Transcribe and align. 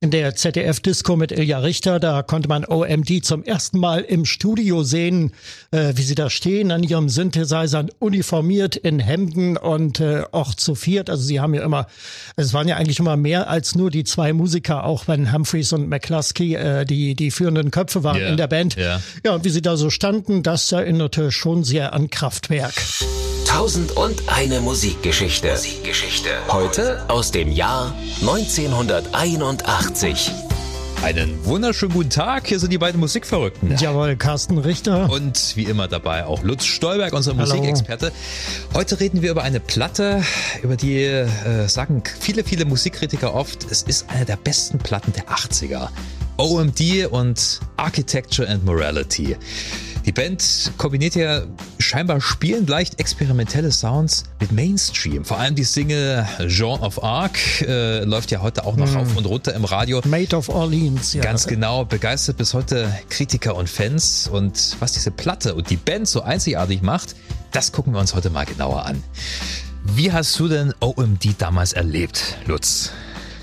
In 0.00 0.12
der 0.12 0.36
ZDF-Disco 0.36 1.16
mit 1.16 1.32
Ilja 1.32 1.58
Richter, 1.58 1.98
da 1.98 2.22
konnte 2.22 2.48
man 2.48 2.64
OMD 2.64 3.24
zum 3.24 3.42
ersten 3.42 3.80
Mal 3.80 4.02
im 4.02 4.26
Studio 4.26 4.84
sehen, 4.84 5.32
äh, 5.72 5.94
wie 5.96 6.02
sie 6.02 6.14
da 6.14 6.30
stehen 6.30 6.70
an 6.70 6.84
ihrem 6.84 7.08
Synthesizern, 7.08 7.90
uniformiert 7.98 8.76
in 8.76 9.00
Hemden 9.00 9.56
und 9.56 9.98
äh, 9.98 10.22
auch 10.30 10.54
zu 10.54 10.76
viert. 10.76 11.10
Also 11.10 11.24
sie 11.24 11.40
haben 11.40 11.52
ja 11.52 11.64
immer, 11.64 11.88
es 12.36 12.54
waren 12.54 12.68
ja 12.68 12.76
eigentlich 12.76 13.00
immer 13.00 13.16
mehr 13.16 13.50
als 13.50 13.74
nur 13.74 13.90
die 13.90 14.04
zwei 14.04 14.32
Musiker, 14.32 14.84
auch 14.84 15.08
wenn 15.08 15.32
Humphreys 15.32 15.72
und 15.72 15.88
McCluskey 15.88 16.54
äh, 16.54 16.84
die, 16.84 17.16
die 17.16 17.32
führenden 17.32 17.72
Köpfe 17.72 18.04
waren 18.04 18.18
yeah. 18.18 18.30
in 18.30 18.36
der 18.36 18.46
Band. 18.46 18.76
Yeah. 18.76 19.02
Ja, 19.24 19.34
und 19.34 19.44
wie 19.44 19.50
sie 19.50 19.62
da 19.62 19.76
so 19.76 19.90
standen, 19.90 20.44
das 20.44 20.70
erinnerte 20.70 21.32
schon 21.32 21.64
sehr 21.64 21.92
an 21.92 22.08
Kraftwerk. 22.08 22.74
Tausend 23.58 23.90
und 23.96 24.22
eine 24.28 24.60
Musikgeschichte. 24.60 25.50
Musikgeschichte. 25.50 26.28
Heute 26.46 27.04
aus 27.08 27.32
dem 27.32 27.50
Jahr 27.50 27.92
1981. 28.20 30.30
Einen 31.02 31.44
wunderschönen 31.44 31.92
guten 31.92 32.10
Tag. 32.10 32.46
Hier 32.46 32.60
sind 32.60 32.72
die 32.72 32.78
beiden 32.78 33.00
Musikverrückten. 33.00 33.76
Jawohl, 33.76 34.14
Carsten 34.14 34.58
Richter. 34.58 35.10
Und 35.10 35.56
wie 35.56 35.64
immer 35.64 35.88
dabei 35.88 36.24
auch 36.24 36.44
Lutz 36.44 36.66
Stolberg, 36.66 37.12
unser 37.12 37.36
Hallo. 37.36 37.56
Musikexperte. 37.56 38.12
Heute 38.74 39.00
reden 39.00 39.22
wir 39.22 39.32
über 39.32 39.42
eine 39.42 39.58
Platte, 39.58 40.22
über 40.62 40.76
die 40.76 41.02
äh, 41.02 41.66
sagen 41.66 42.04
viele, 42.20 42.44
viele 42.44 42.64
Musikkritiker 42.64 43.34
oft, 43.34 43.68
es 43.68 43.82
ist 43.82 44.08
eine 44.08 44.24
der 44.24 44.36
besten 44.36 44.78
Platten 44.78 45.12
der 45.14 45.24
80er. 45.30 45.88
OMD 46.36 47.08
und 47.10 47.58
Architecture 47.76 48.48
and 48.48 48.64
Morality. 48.64 49.36
Die 50.04 50.12
Band 50.12 50.72
kombiniert 50.78 51.14
ja 51.14 51.42
scheinbar 51.78 52.20
spielend 52.20 52.68
leicht 52.68 52.98
experimentelle 52.98 53.70
Sounds 53.70 54.24
mit 54.40 54.52
Mainstream. 54.52 55.24
Vor 55.24 55.38
allem 55.38 55.54
die 55.54 55.64
Single 55.64 56.26
Jean 56.46 56.80
of 56.80 57.02
Arc 57.02 57.38
äh, 57.62 58.04
läuft 58.04 58.30
ja 58.30 58.40
heute 58.40 58.64
auch 58.64 58.76
noch 58.76 58.90
hm. 58.90 58.96
auf 58.96 59.16
und 59.16 59.26
runter 59.26 59.54
im 59.54 59.64
Radio. 59.64 60.00
Made 60.04 60.36
of 60.36 60.48
Orleans, 60.48 61.12
ja. 61.12 61.22
Ganz 61.22 61.46
genau, 61.46 61.84
begeistert 61.84 62.36
bis 62.36 62.54
heute 62.54 62.92
Kritiker 63.10 63.54
und 63.56 63.68
Fans. 63.68 64.28
Und 64.28 64.76
was 64.80 64.92
diese 64.92 65.10
Platte 65.10 65.54
und 65.54 65.70
die 65.70 65.76
Band 65.76 66.08
so 66.08 66.22
einzigartig 66.22 66.82
macht, 66.82 67.14
das 67.52 67.72
gucken 67.72 67.92
wir 67.92 68.00
uns 68.00 68.14
heute 68.14 68.30
mal 68.30 68.44
genauer 68.44 68.86
an. 68.86 69.02
Wie 69.84 70.12
hast 70.12 70.38
du 70.38 70.48
denn 70.48 70.74
OMD 70.80 71.34
damals 71.38 71.72
erlebt, 71.72 72.36
Lutz? 72.46 72.92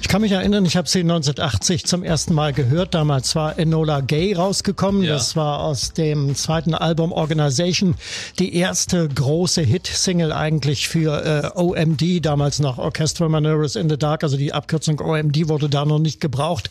Ich 0.06 0.10
kann 0.10 0.22
mich 0.22 0.34
erinnern, 0.34 0.66
ich 0.66 0.78
habe 0.78 0.88
sie 0.88 1.00
1980 1.00 1.86
zum 1.86 2.04
ersten 2.04 2.36
Mal 2.36 2.54
gehört. 2.54 2.94
Damals 2.94 3.36
war 3.36 3.58
Enola 3.58 4.02
Gay 4.02 4.36
rausgekommen. 4.36 5.02
Ja. 5.02 5.14
Das 5.14 5.36
war 5.36 5.62
aus 5.62 5.94
dem 5.94 6.36
zweiten 6.36 6.76
Album 6.76 7.12
Organization 7.12 7.96
die 8.38 8.56
erste 8.56 9.10
große 9.10 9.64
Hit-Single 9.64 10.32
eigentlich 10.32 10.88
für 10.88 11.54
äh, 11.56 11.60
OMD, 11.60 12.24
damals 12.24 12.60
noch 12.60 12.78
Orchestra 12.78 13.28
Manoeuvres 13.28 13.76
in 13.76 13.90
the 13.90 13.98
Dark. 13.98 14.24
Also 14.24 14.38
die 14.38 14.54
Abkürzung 14.54 15.02
OMD 15.02 15.50
wurde 15.50 15.70
da 15.70 15.86
noch 15.86 15.98
nicht 15.98 16.22
gebraucht. 16.22 16.70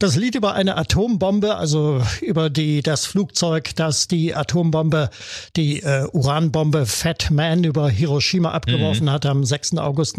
Das 0.00 0.16
Lied 0.16 0.34
über 0.34 0.54
eine 0.54 0.76
Atombombe, 0.76 1.54
also 1.54 2.02
über 2.20 2.50
die 2.50 2.82
das 2.82 3.06
Flugzeug, 3.06 3.76
das 3.76 4.08
die 4.08 4.34
Atombombe, 4.34 5.10
die 5.54 5.84
äh, 5.84 6.08
Uranbombe 6.12 6.86
Fat 6.86 7.30
Man 7.30 7.62
über 7.62 7.88
Hiroshima 7.88 8.50
abgeworfen 8.50 9.06
mhm. 9.06 9.10
hat 9.12 9.24
am 9.24 9.44
6. 9.44 9.78
August 9.78 10.18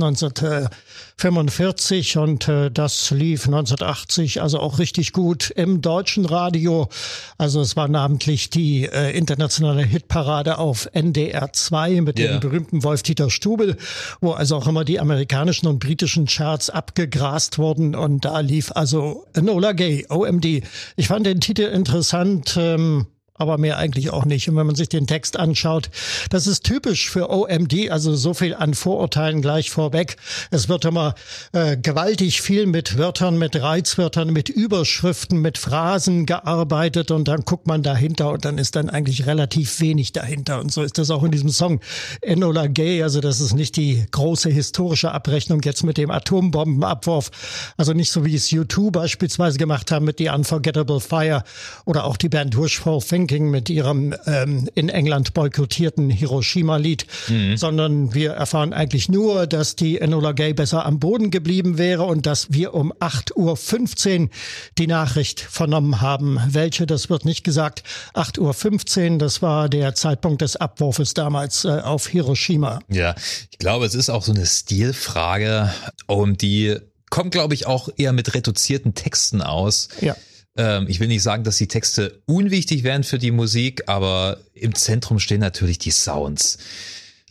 1945 1.18 2.18
und 2.18 2.50
äh, 2.50 2.70
das 2.70 3.12
lief 3.12 3.46
1980 3.46 4.42
also 4.42 4.60
auch 4.60 4.80
richtig 4.80 5.14
gut 5.14 5.52
im 5.52 5.82
deutschen 5.82 6.26
Radio. 6.26 6.90
Also 7.38 7.62
es 7.62 7.76
war 7.76 7.88
namentlich 7.88 8.50
die 8.50 8.86
äh, 8.86 9.16
internationale 9.16 9.84
Hitparade 9.84 10.58
auf 10.58 10.90
NDR 10.92 11.54
2 11.54 12.02
mit 12.02 12.20
yeah. 12.20 12.34
dem 12.34 12.40
berühmten 12.42 12.84
Wolf-Dieter 12.84 13.30
Stubel, 13.30 13.78
wo 14.20 14.32
also 14.32 14.58
auch 14.58 14.68
immer 14.68 14.84
die 14.84 15.00
amerikanischen 15.00 15.68
und 15.68 15.80
britischen 15.80 16.26
Charts 16.26 16.70
abgegrast 16.70 17.58
wurden 17.58 17.96
und 17.96 18.26
da 18.26 18.40
lief 18.40 18.72
also 18.74 19.26
Enola 19.34 19.72
Gay, 19.72 20.06
OMD. 20.10 20.64
Ich 20.98 21.08
fand 21.08 21.26
den 21.26 21.40
Titel 21.40 21.64
interessant. 21.64 22.56
Ähm, 22.58 23.06
aber 23.36 23.58
mehr 23.58 23.78
eigentlich 23.78 24.12
auch 24.12 24.26
nicht. 24.26 24.48
Und 24.48 24.56
wenn 24.56 24.68
man 24.68 24.76
sich 24.76 24.90
den 24.90 25.08
Text 25.08 25.38
anschaut, 25.38 25.90
das 26.30 26.46
ist 26.46 26.64
typisch 26.64 27.10
für 27.10 27.32
OMD, 27.32 27.90
also 27.90 28.16
so 28.16 28.34
viel 28.34 28.54
an 28.54 28.76
Vorurteilen 28.76 29.42
gleich 29.42 29.72
vorweg. 29.72 30.18
Es 30.52 30.70
wird 30.70 30.86
immer 30.86 31.16
äh, 31.52 31.76
gewaltig 31.76 32.42
viel 32.42 32.68
mit 32.68 32.98
Wörtern, 32.98 33.38
mit 33.38 33.60
Reizwörtern, 33.60 34.32
mit 34.32 34.50
Überschriften, 34.50 35.42
mit 35.42 35.58
Phrasen 35.58 36.28
gearbeitet 36.28 37.10
und 37.10 37.28
dann 37.28 37.42
guckt 37.42 37.66
man 37.66 37.82
dahinter 37.82 38.30
und 38.32 38.46
dann 38.46 38.60
ist 38.60 38.76
dann 38.76 38.90
eigentlich 38.90 39.26
relativ 39.26 39.80
wenig 39.80 40.12
dahinter. 40.12 40.60
Und 40.60 40.72
so 40.72 40.84
ist 40.84 41.00
das 41.00 41.10
auch 41.10 41.24
in 41.24 41.32
diesem 41.32 41.50
Song 41.50 41.80
Enola 42.22 42.68
Gay. 42.68 43.02
Also 43.02 43.20
das 43.20 43.42
ist 43.42 43.54
nicht 43.54 43.78
die 43.78 44.06
große 44.12 44.50
historische 44.50 45.12
Abrechnung 45.12 45.62
jetzt 45.64 45.84
mit 45.84 45.98
dem 45.98 46.12
Atombombenabwurf. 46.12 47.32
Also 47.78 47.94
nicht 47.94 48.12
so 48.12 48.26
wie 48.26 48.36
es 48.36 48.50
U2 48.50 48.92
beispielsweise 48.92 49.58
gemacht 49.58 49.90
haben 49.90 50.06
mit 50.06 50.20
The 50.20 50.30
Unforgettable 50.30 51.00
Fire 51.00 51.44
oder 51.86 52.04
auch 52.06 52.18
die 52.18 52.30
Band 52.30 52.56
Wishful 52.56 53.02
Thinking 53.02 53.23
Thinking 53.24 53.50
mit 53.50 53.70
ihrem 53.70 54.14
ähm, 54.26 54.68
in 54.76 54.90
England 54.90 55.34
boykottierten 55.34 56.10
Hiroshima-Lied, 56.10 57.06
mhm. 57.30 57.56
sondern 57.56 58.14
wir 58.14 58.32
erfahren 58.32 58.74
eigentlich 58.74 59.08
nur, 59.08 59.48
dass 59.48 59.78
die 59.78 60.00
Enola 60.00 60.34
Gay 60.34 60.54
besser 60.54 60.86
am 60.86 61.00
Boden 61.00 61.32
geblieben 61.32 61.78
wäre 61.78 62.04
und 62.04 62.26
dass 62.26 62.52
wir 62.52 62.74
um 62.74 62.92
8.15 62.92 64.24
Uhr 64.24 64.30
die 64.78 64.88
Nachricht 64.88 65.40
vernommen 65.40 66.02
haben. 66.02 66.38
Welche, 66.50 66.86
das 66.86 67.10
wird 67.10 67.24
nicht 67.24 67.46
gesagt. 67.46 67.84
8.15 68.14 69.14
Uhr, 69.14 69.18
das 69.20 69.42
war 69.42 69.70
der 69.70 69.96
Zeitpunkt 69.96 70.42
des 70.42 70.58
Abwurfes 70.58 71.14
damals 71.14 71.64
äh, 71.64 71.70
auf 71.70 72.08
Hiroshima. 72.08 72.80
Ja, 72.90 73.16
ich 73.52 73.58
glaube, 73.58 73.86
es 73.86 73.96
ist 73.96 74.10
auch 74.10 74.24
so 74.24 74.34
eine 74.34 74.46
Stilfrage, 74.46 75.74
um 76.08 76.38
die 76.38 76.76
kommt, 77.10 77.32
glaube 77.32 77.54
ich, 77.54 77.68
auch 77.68 77.88
eher 77.96 78.12
mit 78.12 78.34
reduzierten 78.34 78.96
Texten 78.96 79.42
aus. 79.42 79.88
Ja. 80.02 80.18
Ähm, 80.58 80.86
ich 80.88 81.00
will 81.00 81.08
nicht 81.08 81.24
sagen, 81.24 81.44
dass 81.44 81.58
die 81.58 81.68
Texte 81.68 82.22
unwichtig 82.26 82.84
wären 82.84 83.04
für 83.04 83.18
die 83.18 83.32
Musik, 83.32 83.84
aber 83.88 84.38
im 84.54 84.76
Zentrum 84.76 85.20
stehen 85.20 85.42
natürlich 85.42 85.80
die 85.80 85.92
Sounds. 85.92 86.58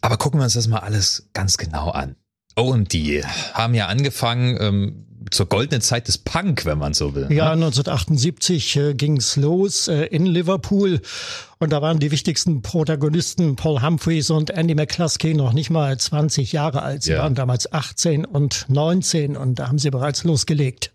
Aber 0.00 0.16
gucken 0.16 0.40
wir 0.40 0.44
uns 0.44 0.54
das 0.54 0.66
mal 0.66 0.80
alles 0.80 1.28
ganz 1.32 1.56
genau 1.56 1.90
an. 1.90 2.16
Oh, 2.56 2.72
und 2.72 2.92
die 2.92 3.22
haben 3.54 3.74
ja 3.74 3.86
angefangen 3.86 4.58
ähm, 4.60 5.06
zur 5.30 5.46
goldenen 5.46 5.80
Zeit 5.80 6.08
des 6.08 6.18
Punk, 6.18 6.64
wenn 6.64 6.78
man 6.78 6.92
so 6.92 7.14
will. 7.14 7.28
Ja, 7.30 7.52
1978 7.52 8.76
äh, 8.76 8.94
ging's 8.94 9.36
los 9.36 9.88
äh, 9.88 10.04
in 10.06 10.26
Liverpool 10.26 11.00
und 11.58 11.72
da 11.72 11.80
waren 11.80 11.98
die 11.98 12.10
wichtigsten 12.10 12.60
Protagonisten 12.60 13.56
Paul 13.56 13.80
Humphreys 13.80 14.30
und 14.30 14.50
Andy 14.50 14.74
McCluskey 14.74 15.34
noch 15.34 15.52
nicht 15.52 15.70
mal 15.70 15.96
20 15.96 16.52
Jahre 16.52 16.82
alt. 16.82 17.04
Sie 17.04 17.12
ja. 17.12 17.18
waren 17.20 17.34
damals 17.34 17.72
18 17.72 18.24
und 18.24 18.66
19 18.68 19.36
und 19.36 19.58
da 19.58 19.68
haben 19.68 19.78
sie 19.78 19.90
bereits 19.90 20.24
losgelegt. 20.24 20.92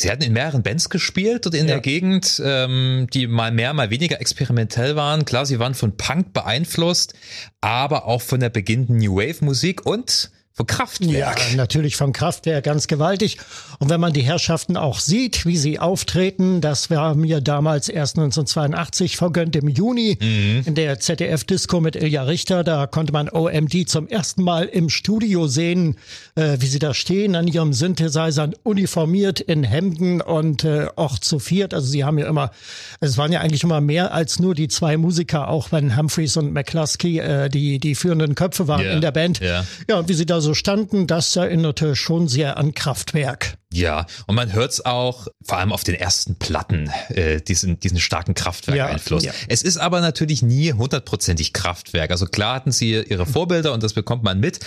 Sie 0.00 0.10
hatten 0.10 0.22
in 0.22 0.32
mehreren 0.32 0.62
Bands 0.62 0.90
gespielt 0.90 1.44
dort 1.44 1.56
in 1.56 1.66
ja. 1.66 1.74
der 1.74 1.80
Gegend, 1.80 2.40
ähm, 2.44 3.08
die 3.12 3.26
mal 3.26 3.50
mehr, 3.50 3.74
mal 3.74 3.90
weniger 3.90 4.20
experimentell 4.20 4.94
waren. 4.94 5.24
Klar, 5.24 5.44
sie 5.44 5.58
waren 5.58 5.74
von 5.74 5.96
Punk 5.96 6.32
beeinflusst, 6.32 7.14
aber 7.60 8.06
auch 8.06 8.22
von 8.22 8.38
der 8.38 8.50
beginnenden 8.50 8.98
New 8.98 9.16
Wave 9.16 9.44
Musik 9.44 9.84
und 9.84 10.30
von 10.58 10.66
Kraftwerk. 10.66 11.50
Ja, 11.50 11.56
natürlich 11.56 11.96
vom 11.96 12.12
Kraftwerk 12.12 12.64
ganz 12.64 12.88
gewaltig. 12.88 13.38
Und 13.78 13.90
wenn 13.90 14.00
man 14.00 14.12
die 14.12 14.22
Herrschaften 14.22 14.76
auch 14.76 14.98
sieht, 14.98 15.46
wie 15.46 15.56
sie 15.56 15.78
auftreten, 15.78 16.60
das 16.60 16.90
war 16.90 17.14
mir 17.14 17.40
damals 17.40 17.88
erst 17.88 18.18
1982 18.18 19.16
vergönnt 19.16 19.54
im 19.54 19.68
Juni 19.68 20.18
mhm. 20.20 20.62
in 20.66 20.74
der 20.74 20.98
ZDF-Disco 20.98 21.80
mit 21.80 21.94
Ilja 21.94 22.24
Richter. 22.24 22.64
Da 22.64 22.88
konnte 22.88 23.12
man 23.12 23.28
OMD 23.28 23.88
zum 23.88 24.08
ersten 24.08 24.42
Mal 24.42 24.64
im 24.64 24.90
Studio 24.90 25.46
sehen, 25.46 25.96
äh, 26.34 26.56
wie 26.58 26.66
sie 26.66 26.80
da 26.80 26.92
stehen 26.92 27.36
an 27.36 27.46
ihrem 27.46 27.72
Synthesizern 27.72 28.54
uniformiert 28.64 29.38
in 29.38 29.62
Hemden 29.62 30.20
und 30.20 30.64
äh, 30.64 30.88
auch 30.96 31.20
zu 31.20 31.38
viert. 31.38 31.72
Also 31.72 31.86
sie 31.86 32.02
haben 32.02 32.18
ja 32.18 32.26
immer, 32.26 32.50
es 32.98 33.16
waren 33.16 33.30
ja 33.30 33.40
eigentlich 33.40 33.62
immer 33.62 33.80
mehr 33.80 34.12
als 34.12 34.40
nur 34.40 34.56
die 34.56 34.66
zwei 34.66 34.96
Musiker, 34.96 35.46
auch 35.46 35.70
wenn 35.70 35.96
Humphreys 35.96 36.36
und 36.36 36.52
McCluskey 36.52 37.20
äh, 37.20 37.48
die, 37.48 37.78
die 37.78 37.94
führenden 37.94 38.34
Köpfe 38.34 38.66
waren 38.66 38.80
yeah. 38.80 38.94
in 38.94 39.00
der 39.00 39.12
Band. 39.12 39.40
Yeah. 39.40 39.64
Ja, 39.88 39.98
und 40.00 40.08
wie 40.08 40.14
sie 40.14 40.26
da 40.26 40.40
so 40.40 40.47
so 40.48 40.54
standen, 40.54 41.06
das 41.06 41.36
erinnerte 41.36 41.94
schon 41.94 42.26
sehr 42.26 42.56
an 42.56 42.72
Kraftwerk. 42.72 43.58
Ja, 43.70 44.06
und 44.26 44.34
man 44.34 44.54
hört 44.54 44.72
es 44.72 44.86
auch 44.86 45.28
vor 45.44 45.58
allem 45.58 45.72
auf 45.72 45.84
den 45.84 45.94
ersten 45.94 46.36
Platten, 46.36 46.90
äh, 47.10 47.42
diesen, 47.42 47.78
diesen 47.80 48.00
starken 48.00 48.32
Kraftwerkeinfluss. 48.32 49.24
Ja, 49.24 49.32
ja. 49.32 49.38
Es 49.48 49.62
ist 49.62 49.76
aber 49.76 50.00
natürlich 50.00 50.40
nie 50.40 50.72
hundertprozentig 50.72 51.52
Kraftwerk. 51.52 52.10
Also 52.10 52.24
klar 52.24 52.54
hatten 52.54 52.72
sie 52.72 52.92
ihre 52.94 53.26
Vorbilder 53.26 53.74
und 53.74 53.82
das 53.82 53.92
bekommt 53.92 54.22
man 54.22 54.40
mit, 54.40 54.60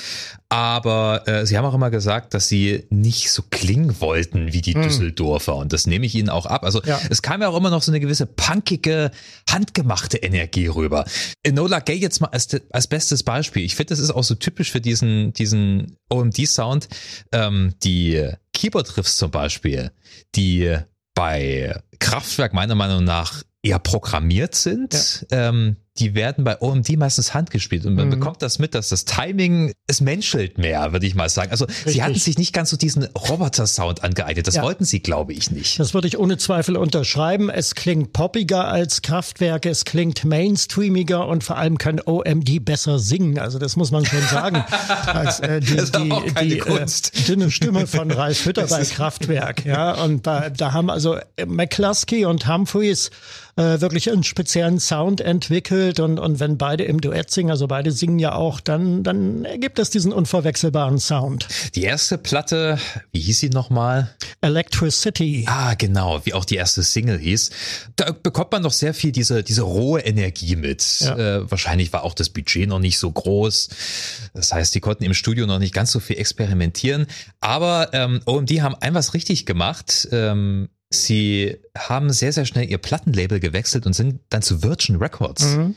aber 0.51 1.25
äh, 1.30 1.45
sie 1.45 1.57
haben 1.57 1.63
auch 1.63 1.74
immer 1.74 1.92
gesagt, 1.92 2.33
dass 2.33 2.50
sie 2.50 2.86
nicht 2.89 3.31
so 3.31 3.42
klingen 3.50 4.01
wollten 4.01 4.51
wie 4.51 4.59
die 4.59 4.75
mhm. 4.75 4.81
Düsseldorfer 4.81 5.56
und 5.56 5.71
das 5.71 5.88
nehme 5.88 6.06
ich 6.06 6.13
ihnen 6.13 6.27
auch 6.27 6.45
ab. 6.45 6.65
Also 6.65 6.83
ja. 6.83 7.00
es 7.09 7.21
kam 7.21 7.42
ja 7.42 7.48
auch 7.48 7.56
immer 7.56 7.69
noch 7.69 7.81
so 7.81 7.89
eine 7.89 8.01
gewisse 8.01 8.25
punkige, 8.25 9.12
handgemachte 9.50 10.18
Energie 10.18 10.68
rüber. 10.68 11.06
Enola 11.44 11.80
Gay 11.80 11.95
jetzt 11.95 12.19
mal 12.19 12.27
als, 12.27 12.50
als 12.69 12.88
bestes 12.88 13.24
Beispiel. 13.24 13.63
Ich 13.63 13.77
finde, 13.77 13.92
das 13.92 14.00
ist 14.00 14.12
auch 14.12 14.25
so 14.25 14.36
typisch 14.36 14.71
für 14.71 14.81
diesen, 14.81 15.31
diesen 15.31 15.95
OMD-Sound. 16.09 16.89
Ähm, 17.31 17.74
die 17.81 18.30
Keyboard-Riffs 18.53 19.15
zum 19.15 19.31
Beispiel, 19.31 19.92
die 20.36 20.75
bei 21.13 21.81
Kraftwerk 22.00 22.53
meiner 22.53 22.75
Meinung 22.75 23.06
nach 23.06 23.44
eher 23.63 23.80
programmiert 23.80 24.56
sind. 24.56 25.25
Ja. 25.31 25.48
Ähm, 25.50 25.77
die 25.99 26.15
werden 26.15 26.45
bei 26.45 26.61
OMD 26.61 26.97
meistens 26.97 27.33
handgespielt 27.33 27.85
und 27.85 27.95
man 27.95 28.05
mhm. 28.05 28.11
bekommt 28.11 28.41
das 28.41 28.59
mit, 28.59 28.75
dass 28.75 28.89
das 28.89 29.03
Timing, 29.03 29.73
es 29.88 29.99
menschelt 29.99 30.57
mehr, 30.57 30.93
würde 30.93 31.05
ich 31.05 31.15
mal 31.15 31.27
sagen. 31.27 31.51
Also 31.51 31.65
Richtig. 31.65 31.93
sie 31.93 32.03
hatten 32.03 32.15
sich 32.15 32.38
nicht 32.38 32.53
ganz 32.53 32.69
so 32.69 32.77
diesen 32.77 33.03
Roboter-Sound 33.03 34.01
angeeignet. 34.01 34.47
Das 34.47 34.55
ja. 34.55 34.63
wollten 34.63 34.85
sie, 34.85 35.01
glaube 35.01 35.33
ich, 35.33 35.51
nicht. 35.51 35.79
Das 35.79 35.93
würde 35.93 36.07
ich 36.07 36.17
ohne 36.17 36.38
Zweifel 36.38 36.77
unterschreiben. 36.77 37.49
Es 37.49 37.75
klingt 37.75 38.13
poppiger 38.13 38.69
als 38.69 39.01
Kraftwerk, 39.01 39.65
es 39.65 39.83
klingt 39.83 40.23
mainstreamiger 40.23 41.27
und 41.27 41.43
vor 41.43 41.57
allem 41.57 41.77
kann 41.77 41.99
OMD 41.99 42.63
besser 42.63 42.97
singen. 42.97 43.38
Also 43.38 43.59
das 43.59 43.75
muss 43.75 43.91
man 43.91 44.05
schon 44.05 44.21
sagen. 44.21 44.63
als, 45.07 45.41
äh, 45.41 45.59
die 45.59 45.75
die, 45.75 46.33
die 46.41 46.59
äh, 46.59 46.85
dünne 47.27 47.51
Stimme 47.51 47.85
von 47.85 48.11
Ralf 48.11 48.45
Hütter 48.45 48.65
bei 48.67 48.83
Kraftwerk. 48.85 49.65
Ja, 49.65 50.01
und 50.01 50.25
da, 50.25 50.49
da 50.49 50.71
haben 50.71 50.89
also 50.89 51.17
McCluskey 51.45 52.23
und 52.23 52.47
Humphreys 52.47 53.11
äh, 53.57 53.81
wirklich 53.81 54.09
einen 54.09 54.23
speziellen 54.23 54.79
Sound 54.79 55.19
entwickelt 55.19 55.81
und, 56.00 56.19
und 56.19 56.39
wenn 56.39 56.57
beide 56.57 56.83
im 56.83 57.01
Duett 57.01 57.31
singen, 57.31 57.51
also 57.51 57.68
beide 57.68 57.92
singen 57.92 58.19
ja 58.19 58.33
auch, 58.33 58.60
dann, 58.60 59.04
dann 59.04 59.45
ergibt 59.45 59.80
es 59.80 59.89
diesen 59.89 60.13
unverwechselbaren 60.13 61.00
Sound. 61.00 61.48
Die 61.75 61.83
erste 61.83 62.18
Platte, 62.18 62.78
wie 63.12 63.19
hieß 63.19 63.39
sie 63.39 63.50
nochmal? 63.50 64.16
Electricity. 64.42 65.45
Ah, 65.48 65.74
genau, 65.75 66.22
wie 66.25 66.33
auch 66.33 66.45
die 66.45 66.56
erste 66.56 66.83
Single 66.83 67.19
hieß. 67.19 67.50
Da 67.95 68.12
bekommt 68.12 68.51
man 68.51 68.62
noch 68.63 68.72
sehr 68.72 68.94
viel 68.94 69.12
diese, 69.12 69.44
diese 69.44 69.63
rohe 69.63 70.01
Energie 70.01 70.56
mit. 70.56 71.01
Ja. 71.01 71.18
Äh, 71.18 71.51
wahrscheinlich 71.51 71.92
war 71.94 72.04
auch 72.04 72.13
das 72.13 72.30
Budget 72.30 72.68
noch 72.68 72.80
nicht 72.80 72.98
so 72.98 73.12
groß. 73.12 73.69
Das 74.34 74.51
heißt, 74.54 74.74
die 74.75 74.80
konnten 74.80 75.04
im 75.04 75.13
Studio 75.13 75.45
noch 75.45 75.60
nicht 75.60 75.74
ganz 75.74 75.92
so 75.92 76.00
viel 76.00 76.18
experimentieren. 76.18 77.07
Aber 77.39 77.89
ähm, 77.94 78.22
OMD 78.25 78.62
haben 78.62 78.75
ein 78.75 78.94
was 78.94 79.13
richtig 79.13 79.45
gemacht. 79.45 80.07
Ähm, 80.12 80.69
Sie 80.93 81.57
haben 81.77 82.11
sehr, 82.11 82.33
sehr 82.33 82.45
schnell 82.45 82.69
ihr 82.69 82.77
Plattenlabel 82.77 83.39
gewechselt 83.39 83.85
und 83.85 83.93
sind 83.93 84.19
dann 84.29 84.41
zu 84.41 84.61
Virgin 84.61 84.97
Records. 84.97 85.55
Mhm. 85.55 85.75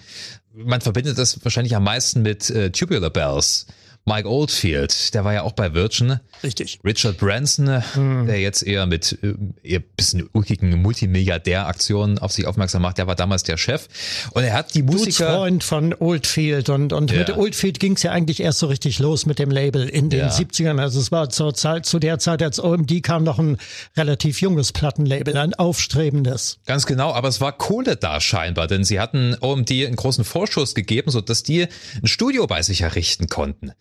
Man 0.53 0.81
verbindet 0.81 1.19
das 1.19 1.45
wahrscheinlich 1.45 1.75
am 1.77 1.85
meisten 1.85 2.23
mit 2.23 2.51
äh, 2.51 2.71
Tubular 2.71 3.11
Bells. 3.11 3.67
Mike 4.07 4.29
Oldfield, 4.29 5.15
der 5.15 5.25
war 5.25 5.33
ja 5.33 5.43
auch 5.43 5.53
bei 5.53 5.73
Virgin. 5.73 6.21
Richtig. 6.43 6.79
Richard 6.85 7.17
Branson, 7.17 7.83
mhm. 7.95 8.27
der 8.27 8.39
jetzt 8.39 8.63
eher 8.63 8.85
mit 8.85 9.19
äh, 9.23 9.35
eher 9.63 9.81
bisschen 9.81 10.29
ulkigen 10.33 10.83
Multimilliardär-Aktionen 10.83 12.19
auf 12.19 12.31
sich 12.31 12.47
aufmerksam 12.47 12.83
macht, 12.83 12.99
der 12.99 13.07
war 13.07 13.15
damals 13.15 13.45
der 13.45 13.57
Chef. 13.57 13.89
Und 14.33 14.45
er 14.45 14.53
hat 14.53 14.75
die 14.75 14.83
Musiker... 14.83 15.35
Freund 15.35 15.65
von 15.65 15.95
Oldfield. 15.95 16.69
Und, 16.69 16.93
und 16.93 17.13
ja. 17.13 17.21
mit 17.21 17.35
Oldfield 17.35 17.81
ging 17.81 17.95
es 17.95 18.03
ja 18.03 18.11
eigentlich 18.11 18.41
erst 18.41 18.59
so 18.59 18.67
richtig 18.67 18.99
los 18.99 19.25
mit 19.25 19.39
dem 19.39 19.51
Label 19.51 19.89
in 19.89 20.11
den 20.11 20.21
ja. 20.21 20.29
70ern. 20.29 20.79
Also 20.79 21.01
es 21.01 21.11
war 21.11 21.31
zur 21.31 21.55
Zeit, 21.55 21.87
zu 21.87 21.99
der 21.99 22.19
Zeit, 22.19 22.43
als 22.43 22.63
OMD 22.63 23.03
kam, 23.03 23.25
noch 23.25 23.39
ein 23.39 23.57
relativ 23.97 24.43
junges 24.43 24.73
Plattenlabel, 24.73 25.35
ein 25.39 25.55
aufstrebendes. 25.55 26.59
Ganz 26.67 26.85
genau, 26.85 27.13
aber 27.15 27.29
es 27.29 27.41
war 27.41 27.53
Kohle 27.53 27.97
da 27.97 28.21
scheinbar, 28.21 28.67
denn 28.67 28.85
sie 28.85 29.01
hatten 29.01 29.35
OMD 29.41 29.71
einen 29.71 29.97
großen 29.97 30.25
Vorschuss 30.25 30.75
gegeben, 30.75 31.11
so 31.11 31.23
dass 31.23 31.43
die 31.43 31.69
ein 32.03 32.07
Studio 32.07 32.47
bei 32.47 32.61
sich 32.61 32.83
errichten 32.83 33.29
konnten. 33.29 33.73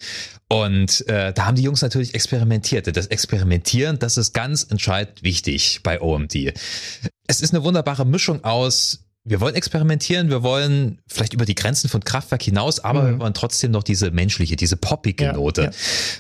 Und 0.48 1.08
äh, 1.08 1.34
da 1.34 1.46
haben 1.46 1.56
die 1.56 1.64
Jungs 1.64 1.82
natürlich 1.82 2.14
experimentiert. 2.14 2.96
Das 2.96 3.08
Experimentieren, 3.08 4.00
das 4.00 4.18
ist 4.18 4.34
ganz 4.34 4.68
entscheidend 4.70 5.24
wichtig 5.24 5.82
bei 5.84 6.02
OMD. 6.02 6.54
Es 7.28 7.42
ist 7.42 7.54
eine 7.54 7.64
wunderbare 7.64 8.06
Mischung 8.06 8.44
aus 8.44 9.00
wir 9.26 9.40
wollen 9.40 9.56
experimentieren, 9.56 10.30
wir 10.30 10.44
wollen 10.44 11.02
vielleicht 11.08 11.34
über 11.34 11.46
die 11.46 11.56
Grenzen 11.56 11.90
von 11.90 12.04
Kraftwerk 12.04 12.44
hinaus, 12.44 12.82
aber 12.82 13.04
mhm. 13.04 13.08
wir 13.08 13.20
wollen 13.20 13.34
trotzdem 13.34 13.72
noch 13.72 13.84
diese 13.84 14.12
menschliche, 14.12 14.58
diese 14.58 14.76
poppige 14.76 15.26
ja, 15.26 15.34
Note. 15.34 15.64
Ja. 15.64 15.72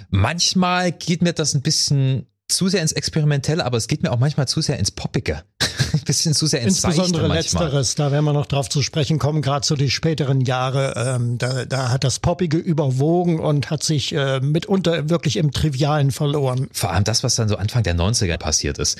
Manchmal 0.09 0.93
geht 0.93 1.21
mir 1.21 1.33
das 1.33 1.53
ein 1.53 1.61
bisschen 1.61 2.27
zu 2.55 2.67
sehr 2.67 2.81
ins 2.81 2.91
Experimentelle, 2.91 3.65
aber 3.65 3.77
es 3.77 3.87
geht 3.87 4.03
mir 4.03 4.11
auch 4.11 4.19
manchmal 4.19 4.47
zu 4.47 4.61
sehr 4.61 4.79
ins 4.79 4.91
Poppige. 4.91 5.43
ein 5.93 6.01
bisschen 6.05 6.33
zu 6.33 6.47
sehr 6.47 6.61
ins 6.61 6.83
Insbesondere 6.83 7.27
Letzteres, 7.27 7.95
da 7.95 8.11
werden 8.11 8.25
wir 8.25 8.33
noch 8.33 8.45
drauf 8.45 8.69
zu 8.69 8.81
sprechen 8.81 9.19
kommen, 9.19 9.41
gerade 9.41 9.65
zu 9.65 9.75
den 9.75 9.89
späteren 9.89 10.41
Jahre. 10.41 10.93
Ähm, 10.95 11.37
da, 11.37 11.65
da 11.65 11.89
hat 11.89 12.03
das 12.03 12.19
Poppige 12.19 12.57
überwogen 12.57 13.39
und 13.39 13.69
hat 13.69 13.83
sich 13.83 14.13
äh, 14.13 14.39
mitunter 14.39 15.09
wirklich 15.09 15.37
im 15.37 15.51
Trivialen 15.51 16.11
verloren. 16.11 16.69
Vor 16.71 16.91
allem 16.91 17.03
das, 17.03 17.23
was 17.23 17.35
dann 17.35 17.49
so 17.49 17.57
Anfang 17.57 17.83
der 17.83 17.95
90er 17.95 18.37
passiert 18.37 18.77
ist. 18.77 18.97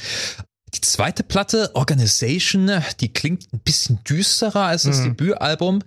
Die 0.74 0.82
zweite 0.82 1.24
Platte, 1.24 1.72
Organization, 1.76 2.72
die 3.00 3.14
klingt 3.14 3.54
ein 3.54 3.60
bisschen 3.60 4.04
düsterer 4.04 4.66
als 4.66 4.84
das 4.84 5.00
mhm. 5.00 5.16
Debütalbum. 5.16 5.84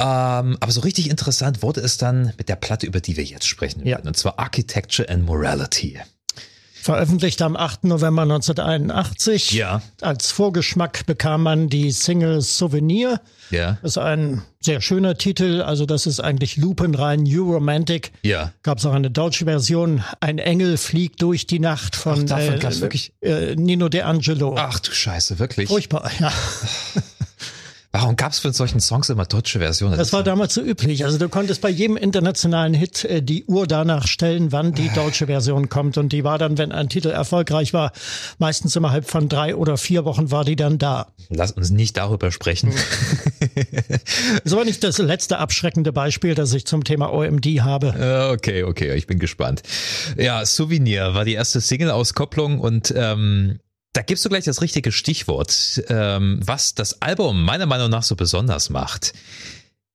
Ähm, 0.00 0.56
aber 0.58 0.72
so 0.72 0.80
richtig 0.80 1.08
interessant 1.08 1.62
wurde 1.62 1.80
es 1.80 1.98
dann 1.98 2.32
mit 2.36 2.48
der 2.48 2.56
Platte, 2.56 2.86
über 2.86 3.00
die 3.00 3.16
wir 3.16 3.24
jetzt 3.24 3.46
sprechen 3.46 3.80
ja. 3.80 3.96
werden, 3.96 4.08
und 4.08 4.16
zwar 4.16 4.38
Architecture 4.38 5.08
and 5.08 5.24
Morality. 5.24 6.00
Veröffentlicht 6.84 7.40
am 7.40 7.56
8. 7.56 7.84
November 7.84 8.22
1981. 8.22 9.52
Ja. 9.52 9.80
Als 10.02 10.30
Vorgeschmack 10.30 11.06
bekam 11.06 11.42
man 11.42 11.70
die 11.70 11.90
Single 11.90 12.42
Souvenir. 12.42 13.22
Ja. 13.48 13.78
Das 13.80 13.92
ist 13.92 13.98
ein 13.98 14.42
sehr 14.60 14.82
schöner 14.82 15.16
Titel. 15.16 15.62
Also 15.62 15.86
das 15.86 16.06
ist 16.06 16.20
eigentlich 16.20 16.58
lupenrein 16.58 17.22
New 17.22 17.54
Romantic. 17.54 18.12
Ja. 18.22 18.52
Gab 18.62 18.78
es 18.78 18.84
auch 18.84 18.92
eine 18.92 19.10
deutsche 19.10 19.46
Version. 19.46 20.04
Ein 20.20 20.36
Engel 20.36 20.76
fliegt 20.76 21.22
durch 21.22 21.46
die 21.46 21.58
Nacht 21.58 21.96
von 21.96 22.30
Ach, 22.30 22.38
äh, 22.38 22.60
wirklich 22.82 23.14
äh, 23.22 23.54
Nino 23.56 23.88
De 23.88 24.02
Angelo. 24.02 24.54
Ach 24.58 24.78
du 24.78 24.92
Scheiße, 24.92 25.38
wirklich? 25.38 25.70
Furchtbar, 25.70 26.10
ja. 26.20 26.30
Warum 27.94 28.16
gab 28.16 28.32
es 28.32 28.40
für 28.40 28.52
solchen 28.52 28.80
Songs 28.80 29.08
immer 29.08 29.24
deutsche 29.24 29.60
Versionen? 29.60 29.96
Das, 29.96 30.12
war 30.12 30.24
damals 30.24 30.54
so 30.54 30.60
üblich. 30.60 31.04
Also 31.04 31.16
du 31.16 31.28
konntest 31.28 31.60
bei 31.60 31.70
jedem 31.70 31.96
internationalen 31.96 32.74
Hit 32.74 33.04
äh, 33.04 33.22
die 33.22 33.44
Uhr 33.44 33.68
danach 33.68 34.08
stellen, 34.08 34.50
wann 34.50 34.72
die 34.72 34.88
deutsche 34.92 35.26
Version 35.26 35.68
kommt. 35.68 35.96
Und 35.96 36.12
die 36.12 36.24
war 36.24 36.36
dann, 36.36 36.58
wenn 36.58 36.72
ein 36.72 36.88
Titel 36.88 37.10
erfolgreich 37.10 37.72
war, 37.72 37.92
meistens 38.38 38.74
innerhalb 38.74 39.08
von 39.08 39.28
drei 39.28 39.54
oder 39.54 39.76
vier 39.76 40.04
Wochen 40.04 40.32
war 40.32 40.44
die 40.44 40.56
dann 40.56 40.78
da. 40.78 41.06
Lass 41.28 41.52
uns 41.52 41.70
nicht 41.70 41.96
darüber 41.96 42.32
sprechen. 42.32 42.72
das 44.42 44.56
war 44.56 44.64
nicht 44.64 44.82
das 44.82 44.98
letzte 44.98 45.38
abschreckende 45.38 45.92
Beispiel, 45.92 46.34
das 46.34 46.52
ich 46.52 46.66
zum 46.66 46.82
Thema 46.82 47.12
OMD 47.12 47.46
habe. 47.60 48.32
Okay, 48.32 48.64
okay, 48.64 48.96
ich 48.96 49.06
bin 49.06 49.20
gespannt. 49.20 49.62
Ja, 50.16 50.44
Souvenir 50.44 51.14
war 51.14 51.24
die 51.24 51.34
erste 51.34 51.60
Single-Auskopplung 51.60 52.58
und 52.58 52.92
ähm, 52.96 53.60
da 53.94 54.02
gibst 54.02 54.24
du 54.24 54.28
gleich 54.28 54.44
das 54.44 54.60
richtige 54.60 54.92
Stichwort. 54.92 55.82
Ähm, 55.88 56.40
was 56.44 56.74
das 56.74 57.00
Album 57.00 57.42
meiner 57.42 57.66
Meinung 57.66 57.88
nach 57.88 58.02
so 58.02 58.16
besonders 58.16 58.68
macht, 58.68 59.14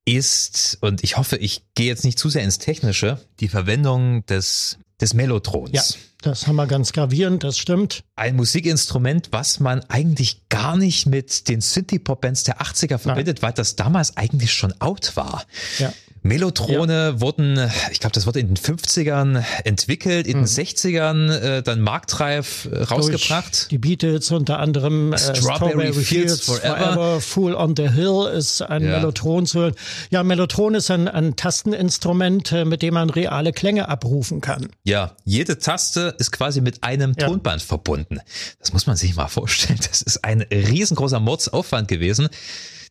ist, 0.05 0.77
und 0.81 1.03
ich 1.03 1.17
hoffe, 1.17 1.37
ich 1.37 1.63
gehe 1.75 1.85
jetzt 1.85 2.03
nicht 2.03 2.17
zu 2.17 2.29
sehr 2.29 2.43
ins 2.43 2.57
Technische, 2.57 3.19
die 3.41 3.49
Verwendung 3.49 4.25
des, 4.25 4.79
des 4.99 5.13
Mellotrons. 5.13 5.71
Ja, 5.73 5.83
das 6.21 6.47
haben 6.47 6.55
wir 6.55 6.65
ganz 6.65 6.93
gravierend, 6.93 7.43
das 7.43 7.57
stimmt. 7.57 8.03
Ein 8.15 8.35
Musikinstrument, 8.37 9.29
was 9.31 9.59
man 9.59 9.81
eigentlich 9.89 10.47
gar 10.49 10.77
nicht 10.77 11.05
mit 11.05 11.47
den 11.49 11.61
Synthie-Pop-Bands 11.61 12.45
der 12.45 12.61
80er 12.61 12.97
verbindet, 12.97 13.37
Nein. 13.37 13.43
weil 13.43 13.53
das 13.53 13.75
damals 13.75 14.17
eigentlich 14.17 14.53
schon 14.53 14.73
out 14.81 15.15
war. 15.15 15.45
Ja. 15.77 15.93
Melotrone 16.21 16.93
ja. 16.93 17.21
wurden, 17.21 17.69
ich 17.91 17.99
glaube, 17.99 18.13
das 18.13 18.25
wurde 18.25 18.39
in 18.39 18.47
den 18.47 18.57
50ern 18.57 19.43
entwickelt, 19.63 20.27
in 20.27 20.39
mhm. 20.39 20.45
den 20.45 20.47
60ern 20.47 21.31
äh, 21.31 21.63
dann 21.63 21.81
marktreif 21.81 22.67
äh, 22.71 22.83
rausgebracht. 22.83 23.53
Durch 23.53 23.67
die 23.69 23.77
Beatles 23.77 24.31
unter 24.31 24.59
anderem 24.59 25.13
äh, 25.13 25.17
Strawberry, 25.17 25.41
Strawberry 25.41 25.93
Fields, 25.93 26.07
Fields 26.07 26.45
Forever. 26.45 26.93
Forever. 26.93 27.21
Fool 27.21 27.55
on 27.55 27.75
the 27.75 27.89
Hill 27.89 28.29
ist 28.33 28.61
ein 28.61 28.83
ja. 28.83 28.97
Mellotron 28.97 29.45
zu 29.45 29.59
hören. 29.59 29.75
Ja, 30.09 30.23
Mellotron 30.23 30.75
ist 30.75 30.91
ein, 30.91 31.07
ein 31.07 31.35
Tasteninstrument, 31.35 32.51
äh, 32.51 32.65
mit 32.65 32.81
dem 32.81 32.95
man 32.95 33.09
reale 33.09 33.53
Klänge 33.53 33.87
abrufen 33.87 34.41
kann. 34.41 34.69
Ja, 34.83 35.15
jede 35.25 35.57
Taste 35.57 36.15
ist 36.17 36.31
quasi 36.31 36.61
mit 36.61 36.83
einem 36.83 37.13
ja. 37.17 37.27
Tonband 37.27 37.61
verbunden. 37.61 38.19
Das 38.59 38.73
muss 38.73 38.87
man 38.87 38.95
sich 38.95 39.15
mal 39.15 39.27
vorstellen. 39.27 39.79
Das 39.89 40.01
ist 40.01 40.23
ein 40.23 40.41
riesengroßer 40.41 41.19
Mordsaufwand 41.19 41.87
gewesen. 41.87 42.29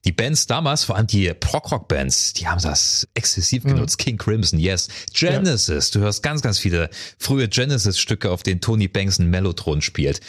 Die 0.04 0.12
Bands 0.12 0.46
damals, 0.46 0.84
vor 0.84 0.96
allem 0.96 1.06
die 1.06 1.32
Prog-Rock-Bands, 1.34 2.34
die 2.34 2.46
haben 2.48 2.62
das 2.62 3.08
exzessiv 3.14 3.64
mhm. 3.64 3.70
genutzt. 3.70 3.98
King 3.98 4.16
Crimson, 4.16 4.58
yes. 4.58 4.88
Genesis, 5.12 5.92
ja. 5.92 5.98
du 5.98 6.04
hörst 6.04 6.22
ganz, 6.22 6.40
ganz 6.40 6.58
viele 6.58 6.88
frühe 7.18 7.48
Genesis-Stücke, 7.48 8.30
auf 8.30 8.42
denen 8.42 8.60
Tony 8.60 8.88
Banks 8.88 9.18
ein 9.18 9.28
Mellotron 9.28 9.82
spielt. 9.82 10.20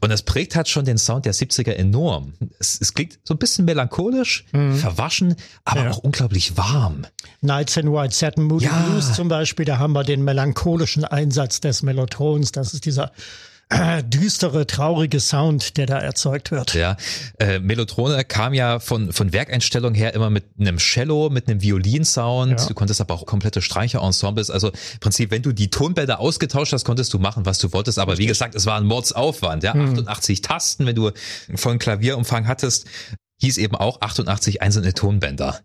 Und 0.00 0.10
das 0.10 0.22
prägt 0.22 0.56
halt 0.56 0.68
schon 0.68 0.84
den 0.84 0.98
Sound 0.98 1.26
der 1.26 1.34
70er 1.34 1.72
enorm. 1.72 2.32
Es, 2.58 2.78
es 2.80 2.94
klingt 2.94 3.18
so 3.24 3.34
ein 3.34 3.38
bisschen 3.38 3.64
melancholisch, 3.64 4.46
mhm. 4.52 4.76
verwaschen, 4.76 5.36
aber 5.64 5.84
ja. 5.84 5.90
auch 5.90 5.98
unglaublich 5.98 6.56
warm. 6.56 7.06
Nights 7.40 7.76
in 7.76 7.92
White 7.92 8.14
Satin 8.14 8.44
Moody 8.44 8.64
ja. 8.64 8.80
Blues 8.82 9.12
zum 9.12 9.28
Beispiel, 9.28 9.64
da 9.64 9.78
haben 9.78 9.92
wir 9.92 10.04
den 10.04 10.24
melancholischen 10.24 11.04
Einsatz 11.04 11.60
des 11.60 11.82
Mellotrons. 11.82 12.52
Das 12.52 12.74
ist 12.74 12.84
dieser 12.84 13.12
äh, 13.68 14.02
düstere, 14.04 14.66
traurige 14.66 15.20
Sound, 15.20 15.76
der 15.76 15.86
da 15.86 15.98
erzeugt 15.98 16.50
wird. 16.50 16.74
Ja, 16.74 16.96
äh, 17.38 17.58
Melotrone 17.58 18.24
kam 18.24 18.54
ja 18.54 18.78
von, 18.80 19.12
von 19.12 19.32
Werkeinstellung 19.32 19.94
her 19.94 20.14
immer 20.14 20.30
mit 20.30 20.44
einem 20.58 20.78
Cello, 20.78 21.30
mit 21.30 21.48
einem 21.48 21.62
Violinsound. 21.62 22.60
Ja. 22.60 22.66
Du 22.66 22.74
konntest 22.74 23.00
aber 23.00 23.14
auch 23.14 23.26
komplette 23.26 23.62
Streicherensembles. 23.62 24.50
Also 24.50 24.68
im 24.68 25.00
Prinzip, 25.00 25.30
wenn 25.30 25.42
du 25.42 25.52
die 25.52 25.70
Tonbänder 25.70 26.20
ausgetauscht 26.20 26.72
hast, 26.72 26.84
konntest 26.84 27.12
du 27.12 27.18
machen, 27.18 27.46
was 27.46 27.58
du 27.58 27.72
wolltest. 27.72 27.98
Aber 27.98 28.12
Richtig. 28.12 28.24
wie 28.24 28.28
gesagt, 28.28 28.54
es 28.54 28.66
war 28.66 28.76
ein 28.76 28.84
Mordsaufwand. 28.84 29.62
Ja, 29.62 29.74
hm. 29.74 29.90
88 29.90 30.42
Tasten, 30.42 30.86
wenn 30.86 30.94
du 30.94 31.10
vollen 31.54 31.78
Klavierumfang 31.78 32.46
hattest. 32.46 32.86
Hieß 33.38 33.58
eben 33.58 33.76
auch 33.76 34.00
88 34.00 34.62
einzelne 34.62 34.94
Tonbänder. 34.94 35.60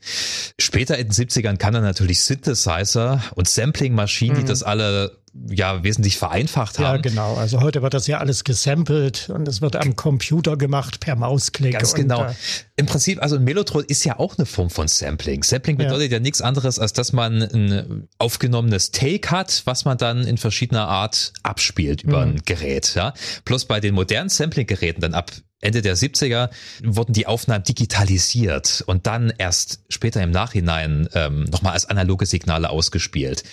Später 0.60 0.98
in 0.98 1.10
den 1.10 1.14
70ern 1.14 1.58
kann 1.58 1.76
er 1.76 1.82
natürlich 1.82 2.22
Synthesizer 2.22 3.22
und 3.36 3.48
Sampling-Maschinen, 3.48 4.38
mhm. 4.38 4.42
die 4.42 4.46
das 4.46 4.64
alle 4.64 5.24
ja 5.50 5.84
wesentlich 5.84 6.18
vereinfacht 6.18 6.78
haben. 6.78 6.98
Ja, 6.98 6.98
genau. 6.98 7.36
Also 7.36 7.62
heute 7.62 7.82
wird 7.82 7.94
das 7.94 8.06
ja 8.08 8.20
alles 8.20 8.44
gesampelt 8.44 9.32
und 9.34 9.48
es 9.48 9.62
wird 9.62 9.76
am 9.76 9.96
Computer 9.96 10.58
gemacht 10.58 11.00
per 11.00 11.16
Mausklick. 11.16 11.74
Ganz 11.74 11.96
genau. 11.96 12.26
Äh, 12.26 12.34
Im 12.76 12.86
Prinzip, 12.86 13.22
also 13.22 13.38
ein 13.38 13.44
Mellotron 13.44 13.84
ist 13.84 14.04
ja 14.04 14.20
auch 14.20 14.38
eine 14.38 14.46
Form 14.46 14.70
von 14.70 14.88
Sampling. 14.88 15.44
Sampling 15.44 15.78
bedeutet 15.78 16.12
ja, 16.12 16.18
ja 16.18 16.20
nichts 16.20 16.42
anderes, 16.42 16.78
als 16.78 16.94
dass 16.94 17.14
man 17.14 17.42
ein 17.42 18.08
aufgenommenes 18.20 18.92
Take 18.92 19.32
hat, 19.32 19.64
was 19.66 19.86
man 19.86 19.98
dann 19.98 20.24
in 20.26 20.38
verschiedener 20.38 20.88
Art 20.88 21.34
abspielt 21.42 22.04
über 22.04 22.26
mhm. 22.26 22.34
ein 22.34 22.42
Gerät. 22.46 22.94
Ja? 22.94 23.14
Plus 23.44 23.66
bei 23.66 23.80
den 23.80 23.96
modernen 23.96 24.30
Sampling-Geräten 24.30 25.02
dann 25.02 25.16
ab 25.16 25.32
Ende 25.64 25.82
der 25.82 25.96
70er 25.96 26.50
wurden 26.84 27.14
die 27.14 27.28
Aufnahmen 27.28 27.64
digitalisiert 27.64 28.84
und 28.86 29.08
dann 29.08 29.34
erst 29.38 29.80
später 29.90 30.22
im 30.22 30.32
Nachhinein 30.32 31.08
ähm, 31.14 31.46
nochmal 31.46 31.74
als 31.74 31.86
analoge 31.86 32.26
Signale 32.26 32.70
ausgespielt. 32.70 33.44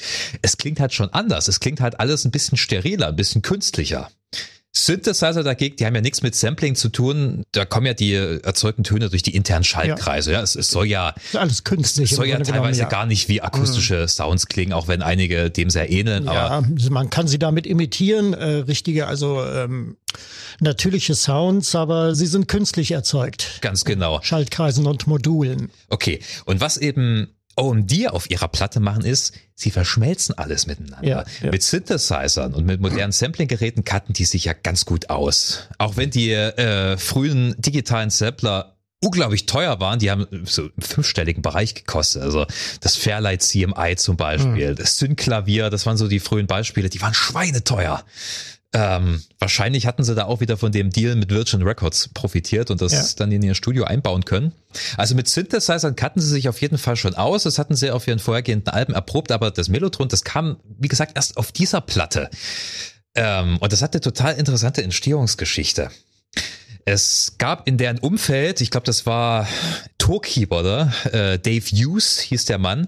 Es 0.42 0.56
klingt 0.56 0.80
halt 0.80 0.92
schon 0.92 1.12
anders. 1.12 1.48
Es 1.48 1.60
klingt 1.60 1.80
halt 1.80 2.00
alles 2.00 2.24
ein 2.24 2.30
bisschen 2.30 2.58
steriler, 2.58 3.08
ein 3.08 3.16
bisschen 3.16 3.42
künstlicher. 3.42 4.10
Synthesizer 4.72 5.42
dagegen, 5.42 5.74
die 5.76 5.84
haben 5.84 5.96
ja 5.96 6.00
nichts 6.00 6.22
mit 6.22 6.36
Sampling 6.36 6.76
zu 6.76 6.90
tun. 6.90 7.42
Da 7.50 7.64
kommen 7.64 7.86
ja 7.86 7.94
die 7.94 8.14
erzeugten 8.14 8.84
Töne 8.84 9.10
durch 9.10 9.24
die 9.24 9.34
internen 9.34 9.64
Schaltkreise. 9.64 10.30
Ja, 10.30 10.38
ja 10.38 10.44
es, 10.44 10.54
es, 10.54 10.70
soll 10.70 10.86
ja 10.86 11.12
alles 11.34 11.64
künstlich. 11.64 12.12
Es 12.12 12.16
soll 12.16 12.26
ja 12.26 12.36
teilweise 12.36 12.52
genommen, 12.52 12.74
ja. 12.74 12.88
gar 12.88 13.06
nicht 13.06 13.28
wie 13.28 13.42
akustische 13.42 14.02
mhm. 14.02 14.08
Sounds 14.08 14.46
klingen, 14.46 14.72
auch 14.72 14.86
wenn 14.86 15.02
einige 15.02 15.50
dem 15.50 15.70
sehr 15.70 15.90
ähneln. 15.90 16.26
Ja, 16.26 16.62
man 16.88 17.10
kann 17.10 17.26
sie 17.26 17.40
damit 17.40 17.66
imitieren, 17.66 18.32
äh, 18.32 18.44
richtige, 18.44 19.08
also 19.08 19.44
ähm, 19.44 19.96
natürliche 20.60 21.16
Sounds, 21.16 21.74
aber 21.74 22.14
sie 22.14 22.26
sind 22.26 22.46
künstlich 22.46 22.92
erzeugt. 22.92 23.58
Ganz 23.62 23.84
genau. 23.84 24.20
Schaltkreisen 24.22 24.86
und 24.86 25.08
Modulen. 25.08 25.70
Okay. 25.88 26.20
Und 26.44 26.60
was 26.60 26.76
eben 26.76 27.28
OMD 27.60 28.08
auf 28.08 28.30
ihrer 28.30 28.48
Platte 28.48 28.80
machen, 28.80 29.04
ist, 29.04 29.34
sie 29.54 29.70
verschmelzen 29.70 30.36
alles 30.36 30.66
miteinander. 30.66 31.06
Ja, 31.06 31.24
ja. 31.42 31.50
Mit 31.50 31.62
Synthesizern 31.62 32.54
und 32.54 32.66
mit 32.66 32.80
modernen 32.80 33.12
Sampling-Geräten 33.12 33.84
kannten 33.84 34.12
die 34.12 34.24
sich 34.24 34.44
ja 34.44 34.52
ganz 34.52 34.84
gut 34.84 35.10
aus. 35.10 35.68
Auch 35.78 35.96
wenn 35.96 36.10
die 36.10 36.32
äh, 36.32 36.96
frühen 36.96 37.54
digitalen 37.58 38.10
Sampler 38.10 38.76
unglaublich 39.02 39.46
teuer 39.46 39.80
waren, 39.80 39.98
die 39.98 40.10
haben 40.10 40.26
so 40.44 40.66
im 40.66 40.82
fünfstelligen 40.82 41.42
Bereich 41.42 41.74
gekostet. 41.74 42.22
Also 42.22 42.46
das 42.80 42.96
Fairlight 42.96 43.42
CMI 43.42 43.96
zum 43.96 44.16
Beispiel, 44.16 44.72
mhm. 44.72 44.76
das 44.76 44.98
Synklavier, 44.98 45.70
das 45.70 45.86
waren 45.86 45.96
so 45.96 46.06
die 46.06 46.20
frühen 46.20 46.46
Beispiele, 46.46 46.90
die 46.90 47.00
waren 47.00 47.14
schweineteuer. 47.14 48.04
Ähm, 48.72 49.20
wahrscheinlich 49.40 49.86
hatten 49.86 50.04
sie 50.04 50.14
da 50.14 50.26
auch 50.26 50.40
wieder 50.40 50.56
von 50.56 50.70
dem 50.70 50.90
Deal 50.90 51.16
mit 51.16 51.30
Virgin 51.30 51.62
Records 51.62 52.08
profitiert 52.08 52.70
und 52.70 52.80
das 52.80 52.92
ja. 52.92 53.04
dann 53.16 53.32
in 53.32 53.42
ihr 53.42 53.56
Studio 53.56 53.82
einbauen 53.84 54.24
können. 54.24 54.52
Also 54.96 55.16
mit 55.16 55.26
Synthesizern 55.28 55.96
kannten 55.96 56.20
sie 56.20 56.28
sich 56.28 56.48
auf 56.48 56.60
jeden 56.60 56.78
Fall 56.78 56.94
schon 56.94 57.14
aus. 57.16 57.42
Das 57.42 57.58
hatten 57.58 57.74
sie 57.74 57.90
auf 57.90 58.06
ihren 58.06 58.20
vorhergehenden 58.20 58.72
Alben 58.72 58.94
erprobt, 58.94 59.32
aber 59.32 59.50
das 59.50 59.68
Melotron, 59.68 60.08
das 60.08 60.22
kam, 60.22 60.58
wie 60.78 60.86
gesagt, 60.86 61.12
erst 61.16 61.36
auf 61.36 61.50
dieser 61.50 61.80
Platte. 61.80 62.30
Ähm, 63.16 63.58
und 63.58 63.72
das 63.72 63.82
hatte 63.82 64.00
total 64.00 64.34
interessante 64.36 64.84
Entstehungsgeschichte. 64.84 65.90
Es 66.84 67.34
gab 67.38 67.66
in 67.66 67.76
deren 67.76 67.98
Umfeld, 67.98 68.60
ich 68.60 68.70
glaube, 68.70 68.86
das 68.86 69.04
war 69.04 69.48
Tourkeyboarder, 69.98 70.92
äh, 71.12 71.38
Dave 71.40 71.64
Hughes 71.66 72.20
hieß 72.20 72.44
der 72.44 72.58
Mann, 72.58 72.86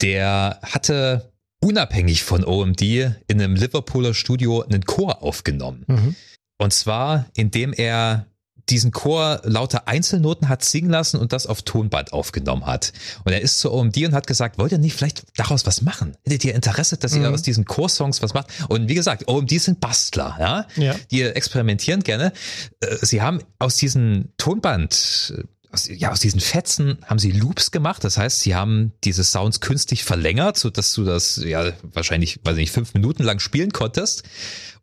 der 0.00 0.58
hatte 0.62 1.31
unabhängig 1.62 2.24
von 2.24 2.44
OMD 2.44 2.82
in 2.82 3.14
einem 3.28 3.54
Liverpooler 3.54 4.14
Studio 4.14 4.62
einen 4.62 4.84
Chor 4.84 5.22
aufgenommen. 5.22 5.84
Mhm. 5.86 6.16
Und 6.58 6.72
zwar, 6.72 7.26
indem 7.34 7.72
er 7.72 8.26
diesen 8.68 8.92
Chor 8.92 9.40
lauter 9.44 9.88
Einzelnoten 9.88 10.48
hat 10.48 10.64
singen 10.64 10.90
lassen 10.90 11.18
und 11.18 11.32
das 11.32 11.46
auf 11.46 11.62
Tonband 11.62 12.12
aufgenommen 12.12 12.66
hat. 12.66 12.92
Und 13.24 13.32
er 13.32 13.40
ist 13.40 13.58
zu 13.58 13.72
OMD 13.72 13.96
und 14.06 14.14
hat 14.14 14.26
gesagt, 14.26 14.58
wollt 14.58 14.72
ihr 14.72 14.78
nicht 14.78 14.94
vielleicht 14.94 15.24
daraus 15.36 15.66
was 15.66 15.82
machen? 15.82 16.16
Hättet 16.24 16.44
ihr 16.44 16.54
Interesse, 16.54 16.96
dass 16.96 17.14
ihr 17.14 17.20
mhm. 17.28 17.34
aus 17.34 17.42
diesen 17.42 17.64
Chorsongs 17.64 18.22
was 18.22 18.34
macht? 18.34 18.48
Und 18.68 18.88
wie 18.88 18.94
gesagt, 18.94 19.28
OMD 19.28 19.50
sind 19.60 19.80
Bastler, 19.80 20.36
ja? 20.38 20.66
ja. 20.76 20.94
Die 21.10 21.22
experimentieren 21.22 22.02
gerne. 22.02 22.32
Äh, 22.80 22.96
sie 23.02 23.20
haben 23.20 23.40
aus 23.58 23.76
diesen 23.76 24.32
Tonband 24.36 25.34
aus, 25.72 25.88
ja, 25.88 26.10
aus 26.12 26.20
diesen 26.20 26.40
Fetzen 26.40 26.98
haben 27.06 27.18
sie 27.18 27.32
Loops 27.32 27.70
gemacht. 27.70 28.04
Das 28.04 28.18
heißt, 28.18 28.40
sie 28.40 28.54
haben 28.54 28.92
diese 29.04 29.24
Sounds 29.24 29.60
künstlich 29.60 30.04
verlängert, 30.04 30.58
so 30.58 30.70
dass 30.70 30.92
du 30.92 31.04
das 31.04 31.36
ja 31.44 31.72
wahrscheinlich, 31.82 32.40
weiß 32.44 32.56
nicht, 32.56 32.72
fünf 32.72 32.94
Minuten 32.94 33.22
lang 33.22 33.40
spielen 33.40 33.72
konntest, 33.72 34.22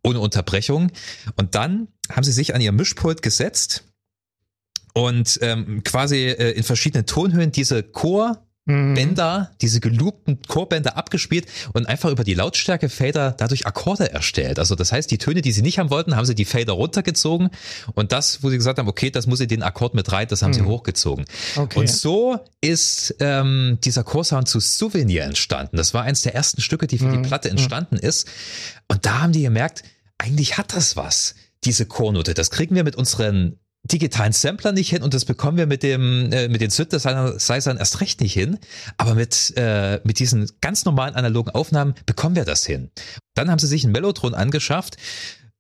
ohne 0.04 0.20
Unterbrechung. 0.20 0.92
Und 1.36 1.56
dann 1.56 1.88
haben 2.12 2.24
sie 2.24 2.32
sich 2.32 2.56
an 2.56 2.62
ihr 2.62 2.72
Mischpult 2.72 3.22
gesetzt 3.22 3.84
und 4.94 5.40
ähm, 5.42 5.84
quasi 5.84 6.28
äh, 6.28 6.52
in 6.52 6.64
verschiedenen 6.64 7.06
Tonhöhen 7.06 7.52
diese 7.52 7.84
Chor 7.84 8.49
Mhm. 8.70 8.94
Bänder, 8.94 9.52
diese 9.62 9.80
geloopten 9.80 10.40
Chorbänder 10.48 10.96
abgespielt 10.96 11.48
und 11.74 11.88
einfach 11.88 12.12
über 12.12 12.24
die 12.24 12.36
Lautstärke-Fader 12.36 13.34
dadurch 13.36 13.66
Akkorde 13.66 14.12
erstellt. 14.12 14.60
Also 14.60 14.76
das 14.76 14.92
heißt, 14.92 15.10
die 15.10 15.18
Töne, 15.18 15.42
die 15.42 15.52
sie 15.52 15.64
nicht 15.64 15.80
haben 15.80 15.90
wollten, 15.90 16.16
haben 16.16 16.26
sie 16.26 16.36
die 16.36 16.46
Fader 16.46 16.74
runtergezogen 16.74 17.50
und 17.96 18.12
das, 18.12 18.44
wo 18.44 18.50
sie 18.52 18.58
gesagt 18.58 18.78
haben, 18.78 18.88
okay, 18.88 19.10
das 19.10 19.26
muss 19.26 19.40
sie 19.40 19.48
den 19.48 19.64
Akkord 19.64 19.96
mit 19.96 20.12
rein, 20.12 20.28
das 20.28 20.44
haben 20.44 20.52
mhm. 20.52 20.56
sie 20.56 20.62
hochgezogen. 20.62 21.26
Okay. 21.56 21.80
Und 21.80 21.90
so 21.90 22.38
ist 22.62 23.16
ähm, 23.20 23.80
dieser 23.84 24.04
Chorsound 24.04 24.48
zu 24.48 24.60
Souvenir 24.60 25.24
entstanden. 25.24 25.78
Das 25.78 25.96
war 25.96 26.04
eins 26.04 26.22
der 26.22 26.36
ersten 26.36 26.62
Stücke, 26.62 26.86
die 26.86 27.00
für 27.00 27.06
mhm. 27.06 27.24
die 27.24 27.28
Platte 27.28 27.50
entstanden 27.50 27.96
ist. 27.98 28.28
Und 28.88 29.06
da 29.08 29.22
haben 29.22 29.32
die 29.32 29.42
gemerkt, 29.42 29.82
eigentlich 30.20 30.60
hat 30.60 30.76
das 30.76 30.96
was 30.96 31.34
diese 31.64 31.88
Chornote. 31.88 32.36
Das 32.36 32.52
kriegen 32.52 32.76
wir 32.76 32.84
mit 32.84 32.96
unseren 32.96 33.58
digitalen 33.92 34.34
Sampler 34.34 34.72
nicht 34.72 34.90
hin 34.90 35.04
und 35.04 35.14
das 35.14 35.26
bekommen 35.26 35.58
wir 35.58 35.68
mit 35.68 35.84
dem 35.84 36.32
äh, 36.32 36.48
mit 36.48 36.62
den 36.62 36.70
Synthesizern 36.70 37.78
erst 37.78 38.02
recht 38.02 38.22
nicht 38.22 38.34
hin, 38.34 38.58
aber 38.98 39.16
mit 39.16 39.54
äh, 39.58 40.00
mit 40.04 40.20
diesen 40.20 40.50
ganz 40.62 40.86
normalen 40.86 41.16
analogen 41.16 41.52
Aufnahmen 41.52 41.96
bekommen 42.06 42.36
wir 42.36 42.46
das 42.46 42.66
hin. 42.66 42.92
Dann 43.36 43.50
haben 43.50 43.60
sie 43.60 43.68
sich 43.68 43.84
einen 43.84 43.94
Mellotron 43.94 44.34
angeschafft 44.34 44.98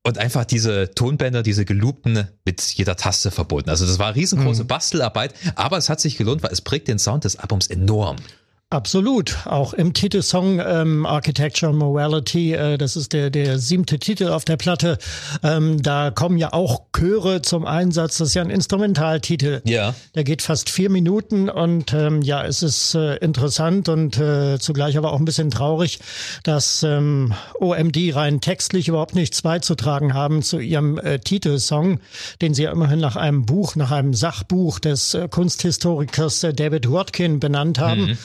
und 0.03 0.17
einfach 0.17 0.45
diese 0.45 0.91
Tonbänder, 0.91 1.43
diese 1.43 1.65
geloopten 1.65 2.27
mit 2.45 2.61
jeder 2.61 2.95
Taste 2.95 3.31
verbunden. 3.31 3.69
Also 3.69 3.85
das 3.85 3.99
war 3.99 4.15
riesengroße 4.15 4.63
mhm. 4.63 4.67
Bastelarbeit, 4.67 5.33
aber 5.55 5.77
es 5.77 5.89
hat 5.89 5.99
sich 5.99 6.17
gelohnt, 6.17 6.41
weil 6.43 6.51
es 6.51 6.61
prägt 6.61 6.87
den 6.87 6.99
Sound 6.99 7.25
des 7.25 7.35
Albums 7.35 7.67
enorm. 7.67 8.17
Absolut. 8.71 9.47
Auch 9.47 9.73
im 9.73 9.95
Titelsong 9.95 10.59
ähm, 10.59 11.07
Architecture 11.07 11.73
Morality, 11.73 12.53
äh, 12.53 12.77
das 12.77 12.95
ist 12.95 13.13
der, 13.13 13.31
der 13.31 13.57
siebte 13.57 13.97
Titel 13.97 14.27
auf 14.27 14.45
der 14.45 14.57
Platte, 14.57 14.99
ähm, 15.41 15.81
da 15.81 16.11
kommen 16.11 16.37
ja 16.37 16.53
auch 16.53 16.83
Chöre 16.95 17.41
zum 17.41 17.65
Einsatz. 17.65 18.19
Das 18.19 18.27
ist 18.27 18.33
ja 18.35 18.43
ein 18.43 18.51
Instrumentaltitel. 18.51 19.63
Ja. 19.65 19.95
Der 20.13 20.23
geht 20.23 20.43
fast 20.43 20.69
vier 20.69 20.91
Minuten 20.91 21.49
und 21.49 21.93
ähm, 21.95 22.21
ja, 22.21 22.45
es 22.45 22.61
ist 22.61 22.93
äh, 22.93 23.15
interessant 23.15 23.89
und 23.89 24.19
äh, 24.19 24.59
zugleich 24.59 24.99
aber 24.99 25.13
auch 25.13 25.19
ein 25.19 25.25
bisschen 25.25 25.49
traurig, 25.49 25.97
dass 26.43 26.83
ähm, 26.83 27.33
OMD 27.59 27.97
rein 28.13 28.39
textlich 28.39 28.87
überhaupt 28.87 29.15
nichts 29.15 29.41
beizutragen 29.41 30.13
haben 30.13 30.43
zu 30.43 30.59
ihrem 30.59 30.99
äh, 30.99 31.17
Titelsong, 31.17 32.01
den 32.39 32.53
sie 32.53 32.63
ja 32.63 32.71
immerhin 32.71 32.99
nach 32.99 33.15
einem 33.15 33.47
Buch, 33.47 33.75
nach 33.75 33.89
einem 33.89 34.13
Sachbuch 34.13 34.77
des 34.77 35.15
äh, 35.15 35.27
Kunsthistorikers 35.27 36.43
äh, 36.43 36.53
David 36.53 36.91
Watkin 36.91 37.39
benannt 37.39 37.79
haben. 37.79 38.09
Mhm 38.09 38.17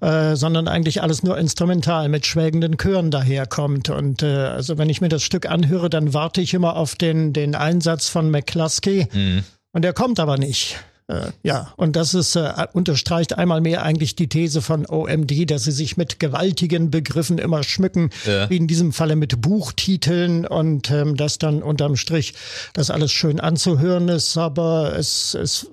äh, 0.00 0.36
sondern 0.36 0.68
eigentlich 0.68 1.02
alles 1.02 1.22
nur 1.22 1.38
instrumental 1.38 2.08
mit 2.08 2.26
schwelgenden 2.26 2.76
Chören 2.78 3.10
daherkommt. 3.10 3.90
Und 3.90 4.22
äh, 4.22 4.26
also 4.26 4.78
wenn 4.78 4.88
ich 4.88 5.00
mir 5.00 5.08
das 5.08 5.22
Stück 5.22 5.46
anhöre, 5.46 5.90
dann 5.90 6.14
warte 6.14 6.40
ich 6.40 6.54
immer 6.54 6.76
auf 6.76 6.94
den, 6.94 7.32
den 7.32 7.54
Einsatz 7.54 8.08
von 8.08 8.30
McCluskey 8.30 9.06
mhm. 9.12 9.44
und 9.72 9.82
der 9.82 9.92
kommt 9.92 10.20
aber 10.20 10.38
nicht. 10.38 10.76
Äh, 11.08 11.32
ja, 11.42 11.72
und 11.76 11.96
das 11.96 12.14
ist, 12.14 12.36
äh, 12.36 12.52
unterstreicht 12.72 13.36
einmal 13.36 13.60
mehr 13.60 13.82
eigentlich 13.82 14.14
die 14.14 14.28
These 14.28 14.62
von 14.62 14.86
OMD, 14.86 15.50
dass 15.50 15.64
sie 15.64 15.72
sich 15.72 15.96
mit 15.96 16.20
gewaltigen 16.20 16.90
Begriffen 16.90 17.38
immer 17.38 17.62
schmücken, 17.62 18.10
ja. 18.26 18.48
wie 18.48 18.56
in 18.56 18.66
diesem 18.66 18.92
Falle 18.92 19.16
mit 19.16 19.40
Buchtiteln 19.40 20.46
und 20.46 20.90
ähm, 20.90 21.16
das 21.16 21.38
dann 21.38 21.62
unterm 21.62 21.96
Strich 21.96 22.34
das 22.72 22.90
alles 22.90 23.12
schön 23.12 23.40
anzuhören 23.40 24.08
ist, 24.08 24.36
aber 24.36 24.96
es, 24.96 25.34
es 25.34 25.68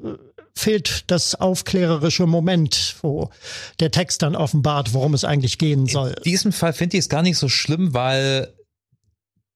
fehlt 0.60 1.06
das 1.08 1.36
aufklärerische 1.36 2.28
Moment, 2.28 2.96
wo 3.02 3.30
der 3.80 3.92
Text 3.92 4.22
dann 4.22 4.36
offenbart, 4.36 4.94
worum 4.94 5.14
es 5.14 5.24
eigentlich 5.24 5.58
gehen 5.58 5.88
soll. 5.88 6.10
In 6.18 6.24
diesem 6.24 6.52
Fall 6.52 6.74
finde 6.74 6.98
ich 6.98 7.06
es 7.06 7.10
gar 7.10 7.22
nicht 7.22 7.38
so 7.38 7.50
schlimm, 7.50 7.94
weil 7.94 8.54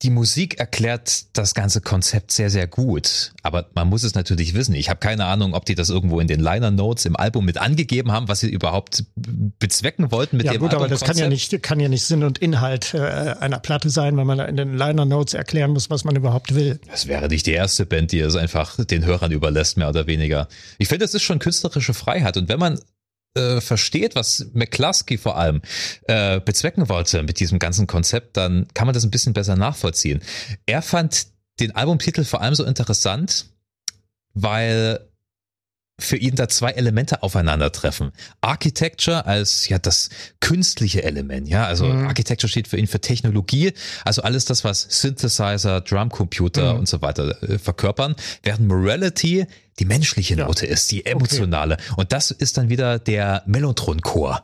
die 0.04 0.10
Musik 0.10 0.60
erklärt 0.60 1.26
das 1.34 1.54
ganze 1.54 1.80
Konzept 1.80 2.32
sehr, 2.32 2.50
sehr 2.50 2.68
gut. 2.68 3.32
Aber 3.42 3.70
man 3.74 3.88
muss 3.88 4.04
es 4.04 4.16
natürlich 4.16 4.54
wissen. 4.54 4.76
Ich 4.76 4.90
habe 4.90 5.00
keine 5.00 5.26
Ahnung, 5.26 5.54
ob 5.54 5.66
die 5.66 5.76
das 5.76 5.90
irgendwo 5.90 6.20
in 6.20 6.28
den 6.28 6.42
Liner 6.42 6.72
Notes 6.72 7.06
im 7.06 7.16
Album 7.16 7.46
mit 7.46 7.58
angegeben 7.58 8.12
haben, 8.12 8.28
was 8.28 8.42
sie 8.42 8.50
überhaupt 8.50 9.06
bezwecken 9.16 10.12
wollten 10.12 10.38
mit 10.38 10.46
ja, 10.46 10.52
dem 10.52 10.60
gut, 10.60 10.74
aber 10.74 10.90
das 10.90 11.02
kann 11.02 11.18
ja 11.18 11.30
nicht, 11.30 11.64
kann 11.64 11.80
ja 11.80 11.88
nicht 11.88 12.04
Sinn 12.04 12.24
und 12.24 12.38
Inhalt 12.38 12.94
äh, 12.94 12.98
einer 13.00 13.60
Platte 13.60 13.90
sein, 13.90 14.18
wenn 14.18 14.28
man 14.28 14.40
in 14.40 14.58
den 14.58 14.78
Liner 14.78 15.06
Notes 15.06 15.34
erklären 15.34 15.72
muss, 15.72 15.90
was 15.90 16.04
man 16.04 16.16
überhaupt 16.18 16.54
will. 16.54 16.80
Das 16.90 17.08
wäre 17.08 17.30
nicht 17.30 17.46
die 17.46 17.54
erste 17.54 17.86
Band, 17.86 18.12
die 18.12 18.20
es 18.20 18.36
einfach 18.36 18.84
den 18.84 19.06
Hörern 19.06 19.32
überlässt, 19.32 19.78
mehr 19.78 19.88
oder 19.88 20.06
weniger. 20.06 20.50
Ich 20.80 20.90
finde, 20.90 21.06
das 21.06 21.14
ist 21.14 21.24
schon 21.24 21.40
künstlerische 21.40 21.94
Freiheit. 21.94 22.36
Und 22.36 22.50
wenn 22.50 22.60
man 22.60 22.78
äh, 23.36 23.62
versteht, 23.62 24.16
was 24.16 24.48
McCluskey 24.54 25.18
vor 25.18 25.38
allem 25.38 25.62
äh, 26.04 26.40
bezwecken 26.40 26.90
wollte 26.90 27.24
mit 27.24 27.40
diesem 27.40 27.60
ganzen 27.60 27.88
Konzept, 27.88 28.38
dann 28.38 28.68
kann 28.74 28.88
man 28.88 28.94
das 28.94 29.04
ein 29.04 29.12
bisschen 29.12 29.34
besser 29.34 29.56
nachvollziehen. 29.56 30.22
Er 30.66 30.82
fand 30.82 31.28
den 31.60 31.76
Albumtitel 31.76 32.24
vor 32.24 32.42
allem 32.42 32.56
so 32.56 32.64
interessant, 32.64 33.48
weil 34.34 35.00
für 36.06 36.18
ihn 36.18 36.36
da 36.36 36.50
zwei 36.50 36.72
Elemente 36.72 37.24
aufeinandertreffen. 37.24 38.12
Architecture 38.42 39.26
als 39.26 39.68
ja 39.70 39.80
das 39.80 40.10
künstliche 40.40 41.04
Element, 41.04 41.48
ja, 41.48 41.66
also 41.66 41.86
mhm. 41.86 42.08
Architecture 42.08 42.50
steht 42.50 42.68
für 42.68 42.78
ihn 42.78 42.88
für 42.88 43.02
Technologie, 43.02 43.74
also 44.06 44.22
alles 44.22 44.46
das, 44.46 44.64
was 44.64 44.86
Synthesizer, 44.90 45.82
Drumcomputer 45.82 46.74
mhm. 46.74 46.80
und 46.80 46.88
so 46.88 47.02
weiter 47.02 47.42
äh, 47.44 47.58
verkörpern, 47.58 48.16
während 48.44 48.68
Morality 48.68 49.46
die 49.80 49.86
menschliche 49.86 50.36
Note 50.36 50.68
ja. 50.68 50.74
ist, 50.74 50.92
die 50.92 51.06
emotionale. 51.06 51.76
Okay. 51.76 51.94
Und 51.98 52.12
das 52.12 52.32
ist 52.32 52.58
dann 52.58 52.70
wieder 52.70 53.00
der 53.00 53.42
Mellotron-Chor. 53.48 54.44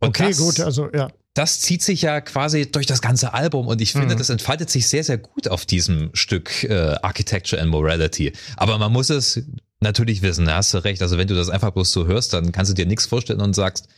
Okay, 0.00 0.28
das, 0.28 0.38
gut, 0.38 0.60
also 0.60 0.88
ja 0.92 1.10
das 1.34 1.60
zieht 1.60 1.82
sich 1.82 2.02
ja 2.02 2.20
quasi 2.20 2.70
durch 2.70 2.86
das 2.86 3.02
ganze 3.02 3.34
Album 3.34 3.66
und 3.66 3.80
ich 3.80 3.92
finde, 3.92 4.14
mhm. 4.14 4.18
das 4.18 4.30
entfaltet 4.30 4.70
sich 4.70 4.86
sehr, 4.86 5.02
sehr 5.02 5.18
gut 5.18 5.48
auf 5.48 5.66
diesem 5.66 6.10
Stück 6.14 6.62
äh, 6.62 6.94
Architecture 7.02 7.60
and 7.60 7.72
Morality. 7.72 8.32
Aber 8.56 8.78
man 8.78 8.92
muss 8.92 9.10
es 9.10 9.42
natürlich 9.80 10.22
wissen, 10.22 10.46
da 10.46 10.56
hast 10.56 10.74
du 10.74 10.78
recht. 10.78 11.02
Also 11.02 11.18
wenn 11.18 11.28
du 11.28 11.34
das 11.34 11.50
einfach 11.50 11.70
bloß 11.70 11.90
so 11.90 12.06
hörst, 12.06 12.32
dann 12.32 12.52
kannst 12.52 12.70
du 12.70 12.74
dir 12.74 12.86
nichts 12.86 13.06
vorstellen 13.06 13.40
und 13.40 13.54
sagst, 13.54 13.88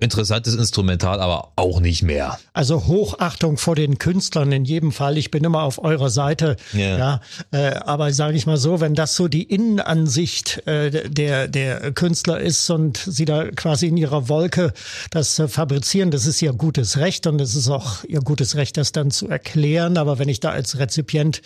Interessantes 0.00 0.56
Instrumental, 0.56 1.20
aber 1.20 1.52
auch 1.54 1.78
nicht 1.78 2.02
mehr. 2.02 2.36
Also 2.52 2.86
Hochachtung 2.86 3.58
vor 3.58 3.76
den 3.76 3.98
Künstlern 3.98 4.50
in 4.50 4.64
jedem 4.64 4.90
Fall. 4.90 5.16
Ich 5.16 5.30
bin 5.30 5.44
immer 5.44 5.62
auf 5.62 5.78
eurer 5.78 6.10
Seite. 6.10 6.56
Yeah. 6.74 6.98
Ja, 6.98 7.20
äh, 7.52 7.76
aber 7.76 8.12
sage 8.12 8.36
ich 8.36 8.44
mal 8.44 8.56
so, 8.56 8.80
wenn 8.80 8.96
das 8.96 9.14
so 9.14 9.28
die 9.28 9.44
Innenansicht 9.44 10.66
äh, 10.66 11.08
der 11.08 11.46
der 11.46 11.92
Künstler 11.92 12.40
ist 12.40 12.68
und 12.70 12.96
sie 13.06 13.24
da 13.24 13.44
quasi 13.52 13.86
in 13.86 13.96
ihrer 13.96 14.28
Wolke 14.28 14.72
das 15.10 15.38
äh, 15.38 15.46
fabrizieren, 15.46 16.10
das 16.10 16.26
ist 16.26 16.42
ihr 16.42 16.52
gutes 16.52 16.98
Recht 16.98 17.28
und 17.28 17.40
es 17.40 17.54
ist 17.54 17.68
auch 17.68 18.02
ihr 18.02 18.20
gutes 18.20 18.56
Recht, 18.56 18.76
das 18.76 18.90
dann 18.90 19.12
zu 19.12 19.28
erklären. 19.28 19.96
Aber 19.96 20.18
wenn 20.18 20.28
ich 20.28 20.40
da 20.40 20.50
als 20.50 20.76
Rezipient 20.76 21.40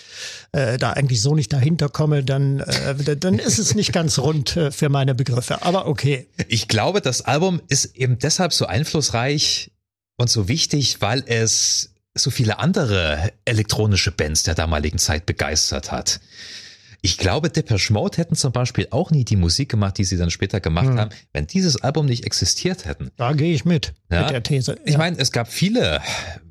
äh, 0.52 0.78
da 0.78 0.92
eigentlich 0.92 1.20
so 1.20 1.34
nicht 1.34 1.52
dahinter 1.52 1.90
komme, 1.90 2.24
dann 2.24 2.60
äh, 2.60 3.14
dann 3.14 3.38
ist 3.38 3.58
es 3.58 3.74
nicht 3.74 3.92
ganz 3.92 4.18
rund 4.18 4.56
äh, 4.56 4.70
für 4.70 4.88
meine 4.88 5.14
Begriffe. 5.14 5.60
Aber 5.62 5.86
okay. 5.86 6.28
Ich 6.48 6.66
glaube, 6.66 7.02
das 7.02 7.20
Album 7.22 7.60
ist 7.68 7.94
eben 7.94 8.18
deshalb 8.18 8.37
deshalb 8.38 8.52
so 8.52 8.66
einflussreich 8.66 9.72
und 10.16 10.30
so 10.30 10.46
wichtig, 10.46 11.00
weil 11.00 11.24
es 11.26 11.92
so 12.14 12.30
viele 12.30 12.60
andere 12.60 13.32
elektronische 13.44 14.12
Bands 14.12 14.44
der 14.44 14.54
damaligen 14.54 14.98
Zeit 14.98 15.26
begeistert 15.26 15.90
hat. 15.90 16.20
Ich 17.08 17.16
glaube, 17.16 17.48
Depeche 17.48 17.90
Mode 17.94 18.18
hätten 18.18 18.36
zum 18.36 18.52
Beispiel 18.52 18.86
auch 18.90 19.10
nie 19.10 19.24
die 19.24 19.36
Musik 19.36 19.70
gemacht, 19.70 19.96
die 19.96 20.04
sie 20.04 20.18
dann 20.18 20.30
später 20.30 20.60
gemacht 20.60 20.88
hm. 20.88 20.98
haben, 20.98 21.10
wenn 21.32 21.46
dieses 21.46 21.82
Album 21.82 22.04
nicht 22.04 22.26
existiert 22.26 22.84
hätten. 22.84 23.10
Da 23.16 23.32
gehe 23.32 23.54
ich 23.54 23.64
mit, 23.64 23.94
ja? 24.10 24.24
mit 24.24 24.30
der 24.30 24.42
These. 24.42 24.72
Ja. 24.72 24.78
Ich 24.84 24.98
meine, 24.98 25.16
es 25.18 25.32
gab 25.32 25.48
viele 25.48 26.02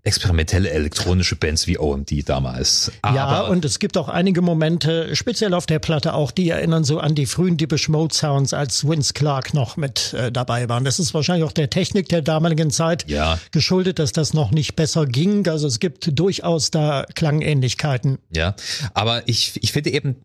experimentelle 0.07 0.69
elektronische 0.69 1.35
Bands 1.35 1.67
wie 1.67 1.77
OMD 1.77 2.27
damals. 2.27 2.91
ja, 3.03 3.41
und 3.41 3.65
es 3.65 3.77
gibt 3.77 3.97
auch 3.97 4.07
einige 4.07 4.41
Momente, 4.41 5.15
speziell 5.15 5.53
auf 5.53 5.65
der 5.65 5.79
Platte 5.79 6.13
auch, 6.13 6.31
die 6.31 6.49
erinnern 6.49 6.85
so 6.85 6.99
an 6.99 7.13
die 7.13 7.25
frühen 7.25 7.57
Depeche 7.57 7.91
Mode 7.91 8.15
Sounds, 8.15 8.53
als 8.53 8.87
Vince 8.87 9.13
Clark 9.13 9.53
noch 9.53 9.75
mit 9.75 10.13
äh, 10.13 10.31
dabei 10.31 10.69
war. 10.69 10.77
Und 10.77 10.85
das 10.85 10.99
ist 10.99 11.13
wahrscheinlich 11.13 11.45
auch 11.45 11.51
der 11.51 11.69
Technik 11.69 12.07
der 12.07 12.21
damaligen 12.21 12.71
Zeit 12.71 13.05
ja. 13.09 13.37
geschuldet, 13.51 13.99
dass 13.99 14.13
das 14.13 14.33
noch 14.33 14.51
nicht 14.51 14.77
besser 14.77 15.05
ging. 15.05 15.45
Also 15.47 15.67
es 15.67 15.79
gibt 15.79 16.17
durchaus 16.17 16.71
da 16.71 17.05
Klangähnlichkeiten. 17.13 18.19
Ja, 18.33 18.55
aber 18.93 19.27
ich, 19.27 19.61
ich 19.61 19.73
finde 19.73 19.91
eben, 19.91 20.15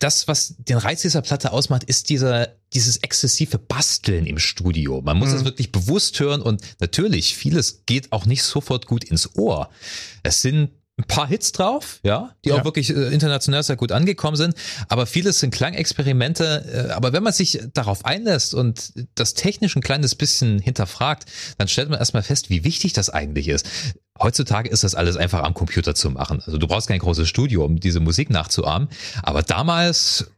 das, 0.00 0.26
was 0.26 0.56
den 0.58 0.78
Reiz 0.78 1.02
dieser 1.02 1.22
Platte 1.22 1.52
ausmacht, 1.52 1.84
ist 1.84 2.08
dieser, 2.08 2.48
dieses 2.72 2.96
exzessive 2.98 3.58
Basteln 3.58 4.26
im 4.26 4.38
Studio. 4.38 5.02
Man 5.02 5.18
muss 5.18 5.30
es 5.30 5.42
mhm. 5.42 5.46
wirklich 5.46 5.70
bewusst 5.70 6.18
hören 6.18 6.42
und 6.42 6.62
natürlich, 6.80 7.36
vieles 7.36 7.82
geht 7.86 8.10
auch 8.10 8.26
nicht 8.26 8.42
sofort 8.42 8.86
gut 8.86 9.04
ins 9.04 9.36
Ohr. 9.36 9.70
Es 10.22 10.42
sind 10.42 10.70
ein 11.00 11.06
paar 11.06 11.26
Hits 11.26 11.52
drauf, 11.52 12.00
ja, 12.02 12.34
die 12.44 12.50
ja. 12.50 12.56
auch 12.56 12.64
wirklich 12.64 12.90
äh, 12.90 13.12
international 13.12 13.62
sehr 13.62 13.76
gut 13.76 13.92
angekommen 13.92 14.36
sind, 14.36 14.54
aber 14.88 15.06
vieles 15.06 15.40
sind 15.40 15.52
Klangexperimente, 15.52 16.88
äh, 16.90 16.92
aber 16.92 17.12
wenn 17.12 17.22
man 17.22 17.32
sich 17.32 17.60
darauf 17.74 18.04
einlässt 18.04 18.54
und 18.54 18.92
das 19.14 19.34
technisch 19.34 19.76
ein 19.76 19.82
kleines 19.82 20.14
bisschen 20.14 20.58
hinterfragt, 20.58 21.26
dann 21.58 21.68
stellt 21.68 21.88
man 21.88 21.98
erstmal 21.98 22.22
fest, 22.22 22.50
wie 22.50 22.64
wichtig 22.64 22.92
das 22.92 23.10
eigentlich 23.10 23.48
ist. 23.48 23.66
Heutzutage 24.20 24.68
ist 24.68 24.84
das 24.84 24.94
alles 24.94 25.16
einfach 25.16 25.42
am 25.42 25.54
Computer 25.54 25.94
zu 25.94 26.10
machen. 26.10 26.42
Also 26.44 26.58
du 26.58 26.66
brauchst 26.66 26.88
kein 26.88 26.98
großes 26.98 27.26
Studio, 27.26 27.64
um 27.64 27.80
diese 27.80 28.00
Musik 28.00 28.28
nachzuahmen. 28.28 28.88
Aber 29.22 29.42
damals 29.42 30.30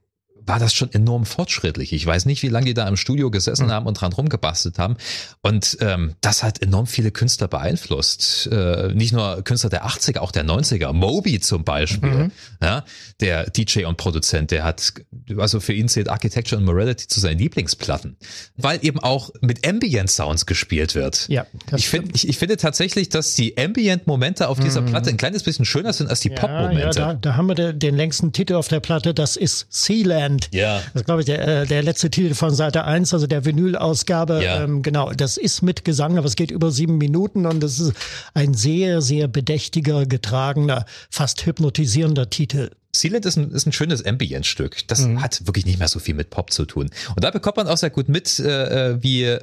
war 0.47 0.59
das 0.59 0.75
schon 0.75 0.93
enorm 0.93 1.25
fortschrittlich. 1.25 1.93
Ich 1.93 2.05
weiß 2.07 2.27
nicht, 2.27 2.43
wie 2.43 2.49
lange 2.49 2.67
die 2.67 2.75
da 2.75 2.89
im 2.89 2.97
Studio 2.97 3.31
gesessen 3.31 3.67
mhm. 3.67 3.73
haben 3.73 3.87
und 3.87 3.95
dran 3.95 4.13
rumgebastelt 4.13 4.79
haben. 4.79 4.97
Und 5.43 5.79
ähm, 5.81 6.15
das 6.21 6.43
hat 6.43 6.63
enorm 6.63 6.87
viele 6.87 7.11
Künstler 7.11 7.49
beeinflusst. 7.49 8.49
Äh, 8.51 8.93
nicht 8.95 9.13
nur 9.13 9.43
Künstler 9.43 9.71
der 9.71 9.87
80er, 9.87 10.19
auch 10.19 10.33
der 10.33 10.45
90er. 10.45 10.93
Moby 10.93 11.41
zum 11.41 11.65
Beispiel, 11.65 12.11
mhm. 12.11 12.33
ja, 12.63 12.85
der 13.21 13.51
DJ 13.51 13.85
und 13.85 13.97
Produzent, 13.97 14.51
der 14.51 14.65
hat, 14.65 14.93
also 15.37 15.61
für 15.61 15.73
ihn 15.73 15.89
zählt 15.89 16.09
Architecture 16.09 16.59
and 16.59 16.67
Morality 16.67 17.07
zu 17.07 17.21
seinen 17.21 17.39
Lieblingsplatten, 17.39 18.17
weil 18.57 18.79
eben 18.83 18.99
auch 18.99 19.31
mit 19.41 19.67
Ambient 19.67 20.11
Sounds 20.11 20.47
gespielt 20.47 20.95
wird. 20.95 21.29
Ja, 21.29 21.47
ich, 21.77 21.89
find, 21.89 22.15
ich, 22.15 22.29
ich, 22.29 22.39
finde 22.39 22.57
tatsächlich, 22.57 23.09
dass 23.09 23.35
die 23.35 23.57
Ambient-Momente 23.57 24.49
auf 24.49 24.59
dieser 24.59 24.81
mhm. 24.81 24.87
Platte 24.87 25.11
ein 25.11 25.17
kleines 25.17 25.43
bisschen 25.43 25.65
schöner 25.65 25.93
sind 25.93 26.09
als 26.09 26.21
die 26.21 26.31
ja, 26.31 26.37
Pop-Momente. 26.37 26.99
Ja, 26.99 27.07
da, 27.13 27.15
da 27.15 27.37
haben 27.37 27.47
wir 27.47 27.55
den, 27.55 27.79
den 27.79 27.95
längsten 27.95 28.33
Titel 28.33 28.55
auf 28.55 28.69
der 28.69 28.81
Platte, 28.81 29.15
das 29.15 29.37
ist 29.37 29.67
Sealand. 29.71 30.32
Band. 30.33 30.49
Ja. 30.53 30.83
Das 30.93 31.03
ist, 31.03 31.05
glaube 31.05 31.21
ich, 31.21 31.27
der, 31.27 31.63
äh, 31.63 31.67
der 31.67 31.83
letzte 31.83 32.11
Titel 32.11 32.35
von 32.35 32.55
Seite 32.55 32.85
1, 32.85 33.13
also 33.15 33.27
der 33.27 33.45
Vinyl-Ausgabe. 33.45 34.43
Ja. 34.43 34.63
Ähm, 34.63 34.83
genau, 34.83 35.13
das 35.13 35.37
ist 35.37 35.63
mit 35.63 35.85
Gesang, 35.85 36.19
aber 36.19 36.27
es 36.27 36.37
geht 36.37 36.51
über 36.51 36.71
sieben 36.71 36.99
Minuten 36.99 37.47
und 37.47 37.63
es 37.63 37.81
ist 37.81 37.93
ein 38.35 38.55
sehr, 38.55 39.03
sehr 39.03 39.29
bedächtiger, 39.29 40.07
getragener, 40.07 40.85
fast 41.11 41.45
hypnotisierender 41.47 42.31
Titel. 42.31 42.71
Sealand 42.95 43.25
ist 43.25 43.37
ein, 43.37 43.51
ist 43.53 43.67
ein 43.67 43.73
schönes 43.73 44.05
Ambient-Stück. 44.05 44.87
Das 44.89 45.01
mhm. 45.01 45.23
hat 45.23 45.47
wirklich 45.47 45.65
nicht 45.65 45.79
mehr 45.79 45.89
so 45.89 45.99
viel 45.99 46.15
mit 46.15 46.29
Pop 46.29 46.53
zu 46.53 46.67
tun. 46.67 46.91
Und 47.15 47.25
da 47.25 47.31
bekommt 47.31 47.57
man 47.57 47.67
auch 47.67 47.79
sehr 47.79 47.89
gut 47.89 48.09
mit, 48.09 48.39
äh, 48.39 48.91
äh 48.91 49.03
wie 49.03 49.39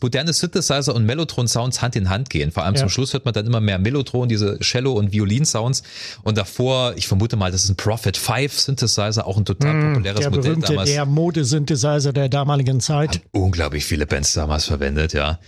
moderne 0.00 0.32
Synthesizer 0.32 0.94
und 0.94 1.04
Mellotron-Sounds 1.06 1.82
Hand 1.82 1.96
in 1.96 2.10
Hand 2.10 2.30
gehen. 2.30 2.52
Vor 2.52 2.64
allem 2.64 2.74
ja. 2.74 2.80
zum 2.80 2.90
Schluss 2.90 3.12
hört 3.12 3.24
man 3.24 3.34
dann 3.34 3.46
immer 3.46 3.60
mehr 3.60 3.78
Mellotron, 3.80 4.28
diese 4.28 4.58
Cello- 4.60 4.92
und 4.92 5.12
Violin-Sounds. 5.12 5.82
Und 6.22 6.38
davor, 6.38 6.94
ich 6.96 7.08
vermute 7.08 7.36
mal, 7.36 7.50
das 7.50 7.64
ist 7.64 7.70
ein 7.70 7.76
Prophet 7.76 8.16
5 8.16 8.52
Synthesizer, 8.56 9.26
auch 9.26 9.36
ein 9.36 9.46
total 9.46 9.74
mm, 9.74 9.94
populäres 9.94 10.20
der 10.20 10.30
Modell 10.30 10.42
berühmte, 10.42 10.68
damals. 10.68 10.90
Der 10.90 11.06
Modesynthesizer 11.06 12.12
der 12.12 12.28
damaligen 12.28 12.80
Zeit. 12.80 13.16
Haben 13.16 13.22
unglaublich 13.32 13.84
viele 13.84 14.06
Bands 14.06 14.32
damals 14.34 14.66
verwendet, 14.66 15.12
ja. 15.12 15.40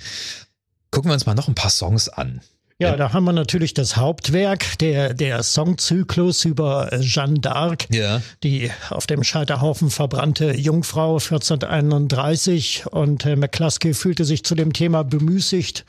Gucken 0.90 1.11
wir 1.11 1.14
uns 1.14 1.27
mal 1.27 1.35
noch 1.35 1.47
ein 1.47 1.55
paar 1.55 1.71
Songs 1.71 2.09
an. 2.09 2.40
Ja, 2.81 2.97
da 2.97 3.13
haben 3.13 3.25
wir 3.25 3.33
natürlich 3.33 3.73
das 3.73 3.97
Hauptwerk, 3.97 4.79
der, 4.79 5.15
der 5.15 5.45
Songzyklus 5.45 6.45
über 6.45 6.93
äh, 6.93 7.01
Jeanne 7.01 7.39
d'Arc, 7.39 7.87
ja. 7.95 8.21
die 8.43 8.71
auf 8.91 9.07
dem 9.07 9.23
Scheiterhaufen 9.23 9.91
verbrannte 9.91 10.57
Jungfrau 10.57 11.15
1431. 11.15 12.87
Und 12.91 13.27
äh, 13.27 13.37
McCluskey 13.37 13.95
fühlte 13.95 14.25
sich 14.25 14.45
zu 14.45 14.57
dem 14.57 14.73
Thema 14.73 15.05
bemüßigt, 15.05 15.85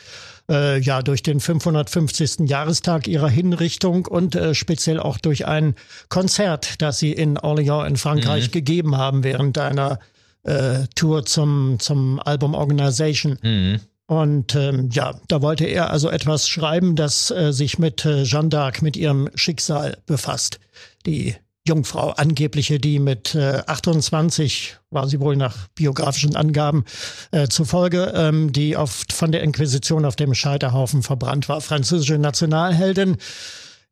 äh, 0.48 0.80
ja, 0.80 1.02
durch 1.02 1.24
den 1.24 1.40
550. 1.40 2.48
Jahrestag 2.48 3.08
ihrer 3.08 3.30
Hinrichtung 3.30 4.06
und 4.06 4.36
äh, 4.36 4.54
speziell 4.54 5.00
auch 5.00 5.18
durch 5.18 5.48
ein 5.48 5.74
Konzert, 6.10 6.84
das 6.84 7.00
sie 7.00 7.14
in 7.14 7.40
Orléans 7.40 7.88
in 7.88 7.98
Frankreich 7.98 8.50
mhm. 8.50 8.52
gegeben 8.52 8.96
haben 8.96 9.24
während 9.24 9.58
einer 9.58 9.98
äh, 10.44 10.86
Tour 10.94 11.26
zum, 11.26 11.78
zum 11.80 12.20
Album 12.20 12.54
Organization. 12.54 13.40
Mhm. 13.42 13.80
Und 14.08 14.56
ähm, 14.56 14.90
ja, 14.92 15.20
da 15.28 15.42
wollte 15.42 15.66
er 15.66 15.90
also 15.90 16.10
etwas 16.10 16.48
schreiben, 16.48 16.96
das 16.96 17.32
äh, 17.32 17.52
sich 17.52 17.80
mit 17.80 18.06
äh, 18.06 18.24
Jeanne 18.24 18.50
d'Arc, 18.50 18.84
mit 18.84 18.98
ihrem 18.98 19.30
Schicksal 19.34 19.98
befasst. 20.06 20.60
Die 21.08 21.36
Jungfrau, 21.68 22.12
angebliche, 22.12 22.78
die 22.78 23.00
mit 23.00 23.34
äh, 23.34 23.64
28, 23.66 24.78
war 24.92 25.08
sie 25.08 25.20
wohl 25.20 25.36
nach 25.36 25.68
biografischen 25.74 26.36
Angaben 26.36 26.86
äh, 27.32 27.48
zufolge, 27.48 28.14
ähm, 28.16 28.54
die 28.54 28.78
oft 28.78 29.12
von 29.12 29.32
der 29.32 29.42
Inquisition 29.42 30.06
auf 30.06 30.16
dem 30.16 30.36
Scheiterhaufen 30.36 31.02
verbrannt 31.02 31.50
war. 31.50 31.62
Französische 31.62 32.20
Nationalheldin, 32.20 33.18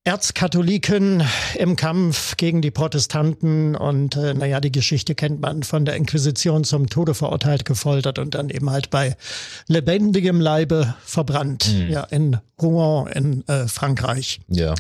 Erzkatholiken 0.06 1.24
im 1.58 1.78
Kampf 1.78 2.36
gegen 2.36 2.62
die 2.62 2.72
Protestanten 2.72 3.74
und 3.78 4.18
äh, 4.18 4.34
naja, 4.34 4.60
die 4.60 4.72
Geschichte 4.72 5.16
kennt 5.16 5.40
man 5.40 5.64
von 5.64 5.86
der 5.86 5.96
Inquisition 5.96 6.66
zum 6.66 6.90
Tode 6.90 7.14
verurteilt, 7.14 7.64
gefoltert 7.64 8.20
und 8.20 8.36
dann 8.36 8.50
eben 8.50 8.70
halt 8.70 8.90
bei 8.90 9.16
lebendigem 9.68 10.42
Leibe 10.42 10.94
verbrannt, 11.06 11.74
mhm. 11.74 11.90
ja, 11.90 12.04
in 12.04 12.38
Rouen 12.62 13.08
in 13.14 13.48
äh, 13.48 13.68
Frankreich. 13.70 14.42
Ja. 14.50 14.76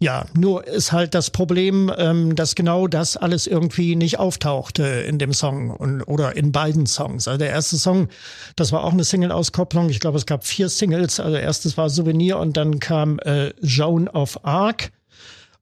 Ja, 0.00 0.26
nur 0.32 0.64
ist 0.64 0.92
halt 0.92 1.14
das 1.14 1.30
Problem, 1.30 1.92
ähm, 1.98 2.36
dass 2.36 2.54
genau 2.54 2.86
das 2.86 3.16
alles 3.16 3.48
irgendwie 3.48 3.96
nicht 3.96 4.20
auftauchte 4.20 4.84
in 4.84 5.18
dem 5.18 5.32
Song 5.32 5.70
und, 5.70 6.02
oder 6.02 6.36
in 6.36 6.52
beiden 6.52 6.86
Songs. 6.86 7.26
Also 7.26 7.38
der 7.38 7.50
erste 7.50 7.76
Song, 7.78 8.08
das 8.54 8.70
war 8.70 8.84
auch 8.84 8.92
eine 8.92 9.02
Single-Auskopplung. 9.02 9.90
Ich 9.90 9.98
glaube, 9.98 10.16
es 10.16 10.26
gab 10.26 10.46
vier 10.46 10.68
Singles. 10.68 11.18
Also 11.18 11.36
erstes 11.36 11.76
war 11.76 11.90
Souvenir 11.90 12.38
und 12.38 12.56
dann 12.56 12.78
kam 12.78 13.18
äh, 13.20 13.52
Joan 13.60 14.06
of 14.06 14.44
Arc. 14.44 14.92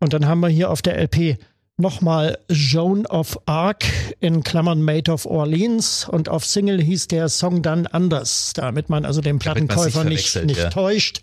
Und 0.01 0.13
dann 0.13 0.27
haben 0.27 0.41
wir 0.41 0.49
hier 0.49 0.71
auf 0.71 0.83
der 0.83 0.99
LP 0.99 1.39
nochmal 1.79 2.39
Joan 2.49 3.07
of 3.07 3.39
Arc 3.47 3.85
in 4.21 4.43
Klammern 4.43 4.83
Made 4.83 5.11
of 5.11 5.27
Orleans 5.27 6.09
und 6.09 6.29
auf 6.29 6.45
Single 6.45 6.83
hieß 6.83 7.09
der 7.09 7.29
Song 7.29 7.63
dann 7.63 7.87
anders, 7.87 8.53
damit 8.55 8.89
man 8.89 9.05
also 9.05 9.21
den 9.21 9.39
Plattenkäufer 9.39 10.05
nicht, 10.05 10.43
nicht 10.45 10.59
ja. 10.59 10.71
täuscht. 10.71 11.21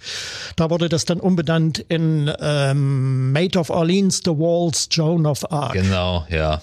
Da 0.56 0.70
wurde 0.70 0.89
das 0.89 1.06
dann 1.06 1.20
umbenannt 1.20 1.80
in 1.80 2.32
ähm, 2.39 3.32
Made 3.32 3.58
of 3.58 3.70
Orleans, 3.70 4.22
The 4.24 4.32
Walls, 4.32 4.88
Joan 4.92 5.26
of 5.26 5.52
Arc. 5.52 5.74
Genau, 5.74 6.26
ja. 6.30 6.62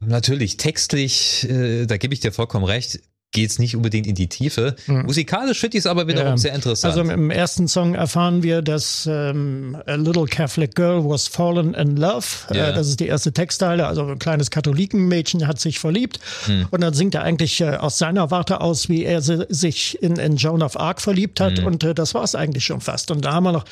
Natürlich, 0.00 0.56
textlich, 0.56 1.48
äh, 1.48 1.86
da 1.86 1.96
gebe 1.96 2.14
ich 2.14 2.20
dir 2.20 2.32
vollkommen 2.32 2.64
recht 2.64 3.00
geht's 3.32 3.58
nicht 3.58 3.74
unbedingt 3.74 4.06
in 4.06 4.14
die 4.14 4.28
Tiefe. 4.28 4.76
Mhm. 4.86 5.06
Musikalisch 5.06 5.58
finde 5.58 5.78
ich 5.78 5.84
es 5.84 5.86
aber 5.86 6.06
wiederum 6.06 6.32
ja. 6.32 6.36
sehr 6.36 6.54
interessant. 6.54 6.96
Also 6.96 7.10
im 7.10 7.30
ersten 7.30 7.66
Song 7.66 7.94
erfahren 7.94 8.42
wir, 8.42 8.60
dass 8.60 9.08
ähm, 9.10 9.76
A 9.86 9.94
Little 9.94 10.26
Catholic 10.26 10.74
Girl 10.74 11.02
was 11.04 11.28
fallen 11.28 11.74
in 11.74 11.96
love. 11.96 12.26
Ja. 12.52 12.68
Äh, 12.68 12.74
das 12.74 12.88
ist 12.88 13.00
die 13.00 13.06
erste 13.06 13.32
Textteile. 13.32 13.86
Also 13.86 14.06
ein 14.06 14.18
kleines 14.18 14.50
Katholikenmädchen 14.50 15.46
hat 15.48 15.58
sich 15.58 15.78
verliebt. 15.78 16.20
Mhm. 16.46 16.66
Und 16.70 16.82
dann 16.82 16.92
singt 16.92 17.14
er 17.14 17.22
eigentlich 17.22 17.60
äh, 17.62 17.76
aus 17.76 17.96
seiner 17.96 18.30
Warte 18.30 18.60
aus, 18.60 18.90
wie 18.90 19.04
er 19.04 19.22
sich 19.22 20.02
in, 20.02 20.16
in 20.16 20.36
Joan 20.36 20.62
of 20.62 20.78
Arc 20.78 21.00
verliebt 21.00 21.40
hat. 21.40 21.58
Mhm. 21.58 21.66
Und 21.66 21.84
äh, 21.84 21.94
das 21.94 22.14
war 22.14 22.24
es 22.24 22.34
eigentlich 22.34 22.66
schon 22.66 22.82
fast. 22.82 23.10
Und 23.10 23.24
da 23.24 23.32
haben 23.32 23.44
wir 23.44 23.52
noch 23.52 23.64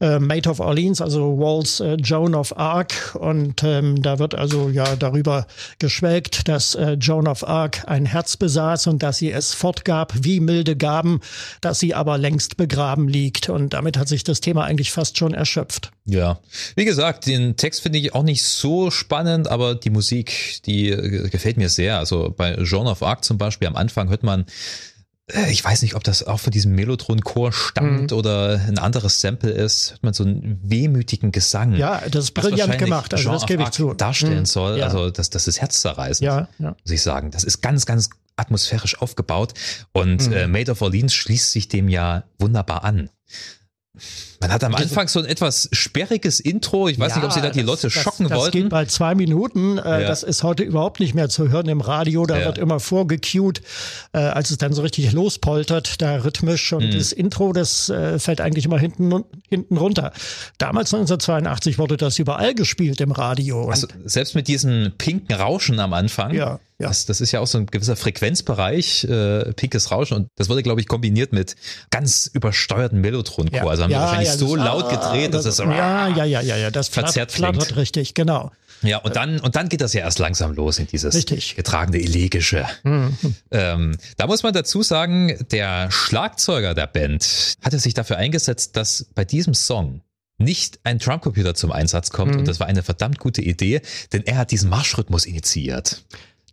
äh, 0.00 0.18
Maid 0.18 0.46
of 0.46 0.58
Orleans, 0.58 1.02
also 1.02 1.38
Walls 1.38 1.80
äh, 1.80 1.96
Joan 1.96 2.34
of 2.34 2.56
Arc. 2.56 3.14
Und 3.14 3.62
ähm, 3.62 4.00
da 4.00 4.18
wird 4.18 4.34
also 4.34 4.70
ja 4.70 4.96
darüber 4.96 5.46
geschwelgt, 5.78 6.48
dass 6.48 6.74
äh, 6.74 6.92
Joan 6.92 7.28
of 7.28 7.46
Arc 7.46 7.86
ein 7.86 8.06
Herz 8.06 8.38
besaß 8.38 8.86
und 8.86 9.01
dass 9.02 9.18
sie 9.18 9.30
es 9.32 9.54
fortgab 9.54 10.12
wie 10.20 10.40
milde 10.40 10.76
Gaben, 10.76 11.20
dass 11.60 11.78
sie 11.78 11.94
aber 11.94 12.18
längst 12.18 12.56
begraben 12.56 13.08
liegt. 13.08 13.48
Und 13.48 13.72
damit 13.72 13.96
hat 13.96 14.08
sich 14.08 14.24
das 14.24 14.40
Thema 14.40 14.64
eigentlich 14.64 14.92
fast 14.92 15.18
schon 15.18 15.34
erschöpft. 15.34 15.90
Ja, 16.04 16.40
wie 16.76 16.84
gesagt, 16.84 17.26
den 17.26 17.56
Text 17.56 17.82
finde 17.82 17.98
ich 17.98 18.14
auch 18.14 18.22
nicht 18.22 18.44
so 18.44 18.90
spannend, 18.90 19.48
aber 19.48 19.74
die 19.74 19.90
Musik, 19.90 20.60
die 20.66 20.90
äh, 20.90 21.28
gefällt 21.28 21.56
mir 21.56 21.68
sehr. 21.68 21.98
Also 21.98 22.34
bei 22.36 22.56
Jean 22.64 22.86
of 22.86 23.02
Arc 23.02 23.24
zum 23.24 23.38
Beispiel 23.38 23.68
am 23.68 23.76
Anfang 23.76 24.08
hört 24.08 24.22
man 24.22 24.46
äh, 25.28 25.50
ich 25.50 25.64
weiß 25.64 25.82
nicht, 25.82 25.94
ob 25.94 26.04
das 26.04 26.22
auch 26.22 26.40
von 26.40 26.50
diesem 26.50 26.74
Mellotron-Chor 26.74 27.52
stammt 27.52 28.10
mhm. 28.10 28.16
oder 28.16 28.60
ein 28.66 28.78
anderes 28.78 29.20
Sample 29.20 29.50
ist, 29.50 29.92
hört 29.92 30.02
man 30.02 30.14
so 30.14 30.24
einen 30.24 30.60
wehmütigen 30.62 31.32
Gesang. 31.32 31.74
Ja, 31.74 32.02
das 32.10 32.24
ist 32.24 32.30
brillant 32.32 32.78
gemacht, 32.78 33.14
also 33.14 33.30
das 33.30 33.46
gebe 33.46 33.62
ich 33.62 33.70
zu. 33.70 33.94
Darstellen 33.94 34.40
mhm. 34.40 34.46
soll, 34.46 34.78
ja. 34.78 34.86
also 34.86 35.10
das, 35.10 35.30
das 35.30 35.48
ist 35.48 35.60
herzzerreißend, 35.60 36.26
ja, 36.26 36.48
ja. 36.58 36.70
muss 36.70 36.90
ich 36.90 37.02
sagen. 37.02 37.30
Das 37.30 37.44
ist 37.44 37.60
ganz, 37.60 37.86
ganz 37.86 38.10
atmosphärisch 38.42 39.00
aufgebaut 39.00 39.54
und 39.92 40.26
mhm. 40.26 40.32
äh, 40.32 40.46
Made 40.46 40.70
of 40.70 40.82
Orleans 40.82 41.14
schließt 41.14 41.52
sich 41.52 41.68
dem 41.68 41.88
ja 41.88 42.24
wunderbar 42.38 42.84
an. 42.84 43.08
Man 44.42 44.50
hat 44.50 44.64
am 44.64 44.74
Anfang 44.74 45.06
so 45.06 45.20
ein 45.20 45.24
etwas 45.24 45.68
sperriges 45.70 46.40
Intro. 46.40 46.88
Ich 46.88 46.98
weiß 46.98 47.10
ja, 47.10 47.16
nicht, 47.18 47.26
ob 47.26 47.32
sie 47.32 47.40
da 47.40 47.50
die 47.50 47.62
Leute 47.62 47.82
das, 47.82 47.92
schocken 47.92 48.24
das, 48.24 48.30
das 48.30 48.38
wollten. 48.38 48.58
Das 48.58 48.62
geht 48.62 48.70
bei 48.70 48.84
zwei 48.86 49.14
Minuten. 49.14 49.78
Äh, 49.78 49.82
ja. 49.82 50.00
Das 50.00 50.24
ist 50.24 50.42
heute 50.42 50.64
überhaupt 50.64 50.98
nicht 50.98 51.14
mehr 51.14 51.28
zu 51.28 51.48
hören 51.48 51.68
im 51.68 51.80
Radio. 51.80 52.26
Da 52.26 52.40
ja. 52.40 52.46
wird 52.46 52.58
immer 52.58 52.80
vorgecued, 52.80 53.62
äh, 54.12 54.18
als 54.18 54.50
es 54.50 54.58
dann 54.58 54.72
so 54.72 54.82
richtig 54.82 55.12
lospoltert, 55.12 56.02
da 56.02 56.16
rhythmisch. 56.16 56.72
Und 56.72 56.86
mhm. 56.86 56.90
das 56.90 57.12
Intro, 57.12 57.52
das 57.52 57.88
äh, 57.88 58.18
fällt 58.18 58.40
eigentlich 58.40 58.64
immer 58.64 58.80
hinten, 58.80 59.22
hinten 59.48 59.76
runter. 59.76 60.12
Damals 60.58 60.92
1982 60.92 61.78
wurde 61.78 61.96
das 61.96 62.18
überall 62.18 62.56
gespielt 62.56 63.00
im 63.00 63.12
Radio. 63.12 63.68
Also 63.68 63.86
selbst 64.04 64.34
mit 64.34 64.48
diesem 64.48 64.90
pinken 64.98 65.36
Rauschen 65.36 65.78
am 65.78 65.92
Anfang. 65.92 66.34
Ja. 66.34 66.58
Ja. 66.82 66.88
Das, 66.88 67.06
das 67.06 67.20
ist 67.20 67.30
ja 67.30 67.38
auch 67.38 67.46
so 67.46 67.58
ein 67.58 67.66
gewisser 67.66 67.94
Frequenzbereich, 67.94 69.04
äh, 69.04 69.52
pinkes 69.52 69.92
Rauschen. 69.92 70.16
Und 70.16 70.28
das 70.36 70.48
wurde, 70.48 70.64
glaube 70.64 70.80
ich, 70.80 70.88
kombiniert 70.88 71.32
mit 71.32 71.54
ganz 71.90 72.28
übersteuerten 72.32 73.00
Mellotron-Chor. 73.00 73.56
Ja. 73.56 73.66
Also 73.68 73.84
haben 73.84 73.90
ja, 73.90 73.98
wir 73.98 74.02
wahrscheinlich 74.02 74.30
ja, 74.32 74.38
so 74.38 74.56
das, 74.56 74.64
laut 74.64 74.90
gedreht, 74.90 75.34
dass 75.34 75.44
es 75.44 75.58
ja, 75.58 76.08
ja, 76.08 76.24
ja, 76.24 76.40
ja, 76.40 76.56
ja, 76.56 76.70
das 76.70 76.88
verzerrt 76.88 77.32
flattert 77.32 77.76
richtig, 77.76 78.14
genau. 78.14 78.50
Ja, 78.82 78.98
und 78.98 79.14
dann, 79.16 79.38
und 79.40 79.54
dann 79.54 79.68
geht 79.68 79.80
das 79.80 79.92
ja 79.92 80.00
erst 80.00 80.18
langsam 80.18 80.54
los 80.54 80.78
in 80.78 80.86
dieses 80.86 81.14
Richtig. 81.14 81.54
getragene 81.54 81.98
Elegische. 81.98 82.66
Mhm. 82.82 83.16
Ähm, 83.50 83.96
da 84.16 84.26
muss 84.26 84.42
man 84.42 84.52
dazu 84.52 84.82
sagen, 84.82 85.36
der 85.52 85.90
Schlagzeuger 85.90 86.74
der 86.74 86.88
Band 86.88 87.54
hatte 87.62 87.78
sich 87.78 87.94
dafür 87.94 88.16
eingesetzt, 88.16 88.76
dass 88.76 89.06
bei 89.14 89.24
diesem 89.24 89.54
Song 89.54 90.00
nicht 90.38 90.80
ein 90.82 90.98
Drumcomputer 90.98 91.54
zum 91.54 91.72
Einsatz 91.72 92.10
kommt. 92.10 92.32
Mhm. 92.32 92.40
Und 92.40 92.48
das 92.48 92.60
war 92.60 92.66
eine 92.66 92.82
verdammt 92.82 93.18
gute 93.18 93.42
Idee, 93.42 93.80
denn 94.12 94.22
er 94.26 94.38
hat 94.38 94.50
diesen 94.50 94.68
Marschrhythmus 94.68 95.24
initiiert. 95.26 96.02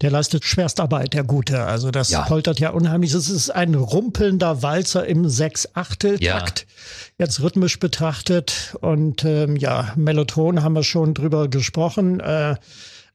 Der 0.01 0.11
leistet 0.11 0.45
Schwerstarbeit, 0.45 1.13
der 1.13 1.23
Gute. 1.23 1.63
Also 1.63 1.91
das 1.91 2.09
ja. 2.09 2.21
poltert 2.21 2.59
ja 2.59 2.69
unheimlich. 2.69 3.13
Es 3.13 3.29
ist 3.29 3.49
ein 3.49 3.75
rumpelnder 3.75 4.61
Walzer 4.61 5.05
im 5.05 5.27
Sechs-Achtel-Takt. 5.27 6.59
Ja. 6.59 7.25
Jetzt 7.25 7.41
rhythmisch 7.41 7.79
betrachtet. 7.79 8.77
Und 8.79 9.25
ähm, 9.25 9.57
ja, 9.57 9.91
Mellotron 9.97 10.63
haben 10.63 10.73
wir 10.73 10.83
schon 10.83 11.13
drüber 11.13 11.49
gesprochen. 11.49 12.21
Äh, 12.21 12.55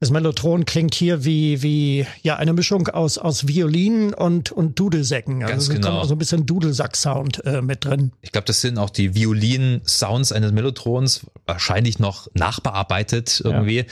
das 0.01 0.11
Mellotron 0.11 0.65
klingt 0.65 0.95
hier 0.95 1.25
wie, 1.25 1.63
wie 1.63 2.07
ja, 2.23 2.37
eine 2.37 2.53
Mischung 2.53 2.89
aus, 2.89 3.19
aus 3.19 3.47
Violinen 3.47 4.13
und, 4.13 4.53
und 4.53 4.79
Dudelsäcken. 4.79 5.43
Also 5.43 5.53
Ganz 5.53 5.69
genau. 5.69 6.05
so 6.05 6.15
ein 6.15 6.19
bisschen 6.19 6.47
Dudelsack-Sound 6.47 7.45
äh, 7.45 7.63
mit 7.63 7.85
drin. 7.85 8.13
Ich 8.21 8.33
glaube, 8.33 8.47
das 8.47 8.61
sind 8.61 8.79
auch 8.79 8.91
die 8.91 9.15
Violin-Sounds 9.15 10.33
eines 10.33 10.53
Mellotrons, 10.53 11.27
wahrscheinlich 11.47 11.99
noch 11.99 12.29
nachbearbeitet 12.35 13.41
irgendwie. 13.45 13.79
Ja. 13.79 13.85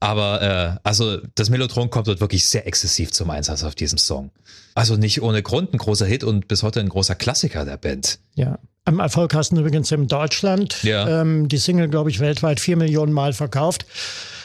Aber 0.00 0.42
äh, 0.42 0.78
also 0.82 1.18
das 1.34 1.48
Mellotron 1.50 1.88
kommt 1.88 2.08
dort 2.08 2.20
wirklich 2.20 2.46
sehr 2.48 2.66
exzessiv 2.66 3.12
zum 3.12 3.30
Einsatz 3.30 3.64
auf 3.64 3.74
diesem 3.74 3.98
Song. 3.98 4.30
Also 4.74 4.96
nicht 4.96 5.22
ohne 5.22 5.42
Grund 5.42 5.72
ein 5.72 5.78
großer 5.78 6.04
Hit 6.04 6.24
und 6.24 6.48
bis 6.48 6.62
heute 6.62 6.80
ein 6.80 6.88
großer 6.88 7.14
Klassiker 7.14 7.64
der 7.64 7.76
Band. 7.76 8.18
Ja. 8.34 8.58
Am 8.84 8.98
erfolgreichsten 8.98 9.56
übrigens 9.56 9.90
in 9.92 10.08
Deutschland. 10.08 10.82
Ja. 10.82 11.20
Ähm, 11.22 11.48
die 11.48 11.56
Single, 11.56 11.88
glaube 11.88 12.10
ich, 12.10 12.20
weltweit 12.20 12.60
vier 12.60 12.76
Millionen 12.76 13.12
Mal 13.12 13.32
verkauft. 13.32 13.86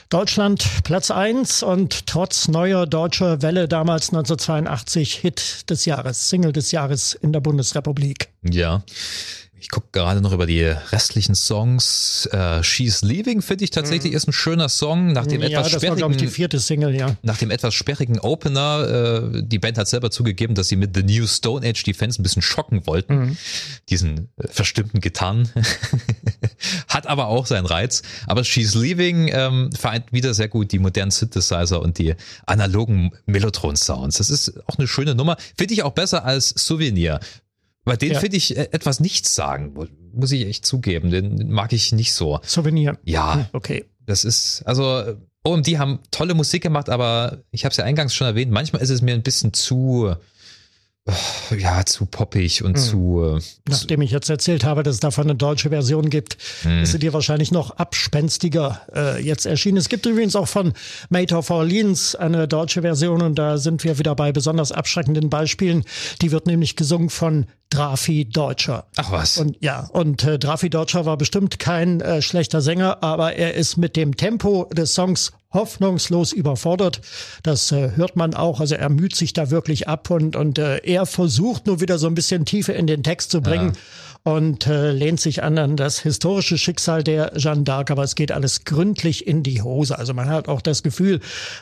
Deutschland 0.10 0.68
Platz 0.84 1.12
eins 1.12 1.62
und 1.62 2.08
trotz 2.08 2.48
neuer 2.48 2.88
deutscher 2.88 3.44
Welle 3.44 3.68
damals 3.68 4.10
1982 4.10 5.14
Hit 5.14 5.70
des 5.70 5.86
Jahres, 5.86 6.30
Single 6.30 6.52
des 6.52 6.72
Jahres 6.72 7.14
in 7.14 7.32
der 7.32 7.42
Bundesrepublik. 7.42 8.30
Ja. 8.42 8.82
Ich 9.62 9.70
gucke 9.70 9.88
gerade 9.92 10.22
noch 10.22 10.32
über 10.32 10.46
die 10.46 10.64
restlichen 10.64 11.36
Songs. 11.36 12.28
Äh, 12.32 12.64
She's 12.64 13.02
Leaving 13.02 13.42
finde 13.42 13.66
ich 13.66 13.72
tatsächlich 13.72 14.12
mhm. 14.12 14.18
ist 14.18 14.28
ein 14.28 14.34
schöner 14.34 14.70
Song 14.70 15.12
nach 15.12 15.28
dem 15.28 15.42
ja, 15.42 15.50
etwas 15.50 15.72
das 15.72 15.82
sperrigen. 15.82 16.02
War, 16.02 16.12
ich, 16.12 16.18
die 16.18 16.28
vierte 16.28 16.60
Single, 16.60 16.96
ja. 16.96 17.18
Nach 17.24 17.38
dem 17.38 17.52
etwas 17.52 17.74
sperrigen 17.74 18.20
Opener. 18.20 19.34
Äh, 19.36 19.44
die 19.44 19.60
Band 19.60 19.78
hat 19.78 19.88
selber 19.88 20.12
zugegeben, 20.12 20.56
dass 20.56 20.70
sie 20.70 20.76
mit 20.76 20.96
The 20.96 21.04
New 21.04 21.28
Stone 21.28 21.68
Age 21.68 21.84
die 21.84 21.94
Fans 21.94 22.18
ein 22.18 22.24
bisschen 22.24 22.42
schocken 22.42 22.88
wollten. 22.88 23.20
Mhm. 23.20 23.38
Diesen 23.90 24.30
äh, 24.38 24.48
verstimmten 24.48 25.02
Gitarren. 25.02 25.50
hat 26.88 27.08
aber 27.08 27.28
auch 27.28 27.46
seinen 27.46 27.66
Reiz. 27.66 28.02
Aber 28.28 28.44
She's 28.44 28.76
Leaving 28.76 29.30
ähm, 29.32 29.72
vereint 29.78 30.12
wieder 30.12 30.34
sehr 30.34 30.48
gut 30.48 30.72
die 30.72 30.80
modernen 30.80 31.12
Synthesizer 31.12 31.82
und 31.82 31.98
die 31.98 32.16
analogen 32.46 33.12
Mellotron 33.26 33.76
Sounds. 33.76 34.18
Das 34.18 34.30
ist 34.30 34.54
auch 34.68 34.78
eine 34.78 34.88
schöne 34.88 35.16
Nummer. 35.16 35.38
Finde 35.58 35.74
ich 35.74 35.84
auch 35.84 35.94
besser 35.94 36.24
als 36.24 36.50
Souvenir. 36.50 37.20
Bei 37.90 37.98
den 37.98 38.14
ja. 38.14 38.20
finde 38.20 38.38
ich 38.38 38.58
äh, 38.58 38.70
etwas 38.72 39.00
nichts 39.00 39.36
sagen, 39.36 39.74
muss 40.14 40.32
ich 40.32 40.46
echt 40.46 40.66
zugeben. 40.66 41.12
Den 41.12 41.50
mag 41.52 41.74
ich 41.74 41.92
nicht 41.92 42.14
so. 42.14 42.40
Souvenir. 42.44 42.98
Ja. 43.04 43.36
Hm, 43.36 43.46
okay. 43.54 43.86
Das 44.06 44.24
ist, 44.24 44.64
also, 44.66 45.04
OMD 45.44 45.68
haben 45.78 46.00
tolle 46.12 46.34
Musik 46.34 46.64
gemacht, 46.64 46.90
aber 46.90 47.44
ich 47.52 47.66
habe 47.66 47.72
es 47.72 47.78
ja 47.78 47.84
eingangs 47.84 48.14
schon 48.14 48.28
erwähnt, 48.28 48.52
manchmal 48.52 48.82
ist 48.82 48.90
es 48.90 49.02
mir 49.02 49.14
ein 49.14 49.24
bisschen 49.24 49.54
zu, 49.54 50.14
ja, 51.58 51.86
zu 51.86 52.06
poppig 52.06 52.64
und 52.64 52.74
mhm. 52.74 52.82
zu. 52.82 53.38
Äh, 53.38 53.42
Nachdem 53.68 54.02
ich 54.02 54.12
jetzt 54.12 54.30
erzählt 54.30 54.64
habe, 54.64 54.84
dass 54.84 54.96
es 54.96 55.00
davon 55.00 55.26
eine 55.26 55.36
deutsche 55.36 55.70
Version 55.70 56.10
gibt, 56.10 56.38
mhm. 56.64 56.84
ist 56.84 56.92
sie 56.92 57.00
dir 57.00 57.14
wahrscheinlich 57.14 57.52
noch 57.52 57.72
abspenstiger 57.72 58.82
äh, 58.94 59.24
jetzt 59.24 59.46
erschienen. 59.46 59.78
Es 59.78 59.90
gibt 59.90 60.06
übrigens 60.06 60.36
auch 60.36 60.48
von 60.48 60.74
Made 61.10 61.36
of 61.36 61.50
Orleans 61.50 62.16
eine 62.16 62.48
deutsche 62.48 62.82
Version 62.82 63.22
und 63.22 63.36
da 63.36 63.58
sind 63.58 63.84
wir 63.84 63.98
wieder 63.98 64.16
bei 64.16 64.32
besonders 64.32 64.72
abschreckenden 64.72 65.30
Beispielen. 65.30 65.84
Die 66.22 66.32
wird 66.32 66.48
nämlich 66.48 66.76
gesungen 66.76 67.10
von 67.10 67.46
Drafi 67.70 68.26
Deutscher. 68.26 68.86
Ach 68.98 69.12
was. 69.12 69.38
Und 69.38 69.58
ja, 69.62 69.88
und 69.94 70.24
äh, 70.24 70.40
Drafi 70.40 70.70
Deutscher 70.70 71.06
war 71.06 71.18
bestimmt 71.18 71.60
kein 71.60 72.02
äh, 72.02 72.22
schlechter 72.22 72.62
Sänger, 72.62 73.04
aber 73.04 73.36
er 73.36 73.54
ist 73.54 73.78
mit 73.78 73.96
dem 73.96 74.18
Tempo 74.18 74.70
des 74.74 74.94
Songs 74.94 75.34
hoffnungslos 75.52 76.32
überfordert. 76.32 77.02
Das 77.44 77.72
äh, 77.72 77.92
hört 77.96 78.16
man 78.16 78.34
auch. 78.34 78.60
Also 78.60 78.76
er 78.76 78.90
müht 78.90 79.16
sich 79.16 79.34
da 79.34 79.50
wirklich 79.50 79.88
ab 79.88 80.10
und, 80.10 80.36
und 80.36 80.60
äh, 80.60 80.78
er 80.78 81.06
versucht 81.06 81.68
nur 81.68 81.82
wieder 81.82 81.98
so 81.98 82.08
ein 82.08 82.16
bisschen 82.16 82.46
Tiefe 82.46 82.74
in 82.74 82.88
den 82.88 83.04
Text 83.04 83.32
zu 83.32 83.42
bringen. 83.42 83.70
Ja 83.74 83.80
und 84.24 84.68
äh, 84.68 84.92
lehnt 84.92 85.20
sich 85.20 85.44
an 85.44 85.58
an 85.58 85.78
das 85.78 86.00
historische 86.00 86.58
Schicksal 86.58 87.04
der 87.04 87.34
Jeanne 87.38 87.64
d'Arc, 87.64 87.92
aber 87.92 88.04
es 88.04 88.16
geht 88.16 88.32
alles 88.32 88.64
gründlich 88.66 89.28
in 89.28 89.44
die 89.44 89.62
Hose. 89.62 89.98
Also 89.98 90.14
man 90.14 90.30
hat 90.30 90.48
auch 90.48 90.62
das 90.62 90.84
Gefühl, 90.84 91.20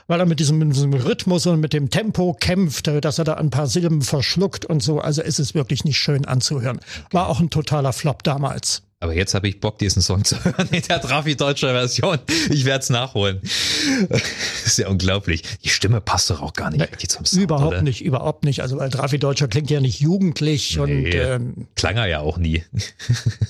weil 0.07 0.19
er 0.19 0.25
mit 0.25 0.39
diesem, 0.39 0.57
mit 0.57 0.75
diesem 0.75 0.93
Rhythmus 0.93 1.45
und 1.45 1.59
mit 1.59 1.73
dem 1.73 1.89
Tempo 1.89 2.35
kämpft, 2.39 2.87
äh, 2.87 3.01
dass 3.01 3.19
er 3.19 3.25
da 3.25 3.35
ein 3.35 3.49
paar 3.49 3.67
Silben 3.67 4.01
verschluckt 4.01 4.65
und 4.65 4.81
so. 4.81 4.99
Also 4.99 5.21
ist 5.21 5.39
es 5.39 5.53
wirklich 5.53 5.83
nicht 5.85 5.97
schön 5.97 6.25
anzuhören. 6.25 6.79
War 7.11 7.27
auch 7.27 7.39
ein 7.39 7.49
totaler 7.49 7.93
Flop 7.93 8.23
damals. 8.23 8.86
Aber 8.99 9.13
jetzt 9.13 9.35
habe 9.35 9.47
ich 9.47 9.59
Bock, 9.59 9.77
diesen 9.77 10.01
Song 10.01 10.23
zu 10.23 10.35
hören 10.43 10.69
in 10.71 10.81
der 10.81 10.99
Trafi-deutscher 10.99 11.71
Version. 11.71 12.17
Ich 12.49 12.65
werde 12.65 12.81
es 12.81 12.89
nachholen. 12.89 13.41
Ist 14.65 14.79
ja 14.79 14.87
unglaublich. 14.87 15.43
Die 15.63 15.69
Stimme 15.69 16.01
passt 16.01 16.31
doch 16.31 16.41
auch 16.41 16.53
gar 16.53 16.71
nicht 16.71 16.79
nee, 16.79 17.07
zum 17.07 17.23
Sound, 17.23 17.43
Überhaupt 17.43 17.73
oder? 17.73 17.81
nicht, 17.83 18.03
überhaupt 18.03 18.43
nicht. 18.43 18.61
Also 18.61 18.77
weil 18.77 18.89
Trafi-deutscher 18.89 19.47
klingt 19.47 19.69
ja 19.69 19.81
nicht 19.81 19.99
jugendlich 19.99 20.77
nee, 20.77 20.81
und 20.81 21.13
ähm, 21.13 21.67
klang 21.75 21.97
er 21.97 22.07
ja 22.07 22.21
auch 22.21 22.39
nie. 22.39 22.63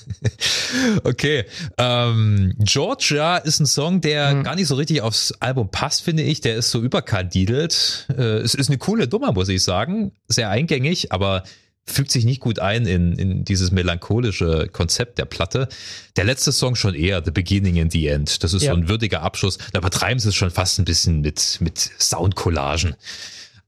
okay, 1.04 1.46
ähm, 1.78 2.54
Georgia 2.58 3.38
ist 3.38 3.60
ein 3.60 3.66
Song, 3.66 4.02
der 4.02 4.30
hm. 4.30 4.42
gar 4.42 4.54
nicht 4.54 4.68
so 4.68 4.74
richtig 4.74 5.00
aufs 5.00 5.32
Album 5.40 5.70
passt, 5.70 6.02
finde 6.02 6.24
ich. 6.24 6.42
Der 6.42 6.56
ist 6.56 6.70
so 6.70 6.82
überkandidelt. 6.82 8.06
Äh, 8.10 8.40
es 8.40 8.54
ist 8.54 8.68
eine 8.68 8.76
coole 8.76 9.08
Nummer, 9.08 9.32
muss 9.32 9.48
ich 9.48 9.64
sagen. 9.64 10.12
Sehr 10.28 10.50
eingängig, 10.50 11.10
aber 11.10 11.42
fügt 11.90 12.10
sich 12.10 12.24
nicht 12.24 12.40
gut 12.40 12.58
ein 12.58 12.86
in, 12.86 13.12
in 13.14 13.44
dieses 13.44 13.70
melancholische 13.70 14.68
Konzept 14.72 15.18
der 15.18 15.24
Platte. 15.24 15.68
Der 16.16 16.24
letzte 16.24 16.52
Song 16.52 16.74
schon 16.74 16.94
eher 16.94 17.22
The 17.24 17.30
Beginning 17.30 17.80
and 17.80 17.92
the 17.92 18.06
End. 18.06 18.42
Das 18.42 18.54
ist 18.54 18.62
ja. 18.62 18.72
so 18.72 18.78
ein 18.78 18.88
würdiger 18.88 19.22
Abschluss. 19.22 19.58
Da 19.72 19.78
übertreiben 19.78 20.18
sie 20.18 20.28
es 20.28 20.34
schon 20.34 20.50
fast 20.50 20.78
ein 20.78 20.84
bisschen 20.84 21.20
mit, 21.20 21.58
mit 21.60 21.78
Soundcollagen. 21.78 22.94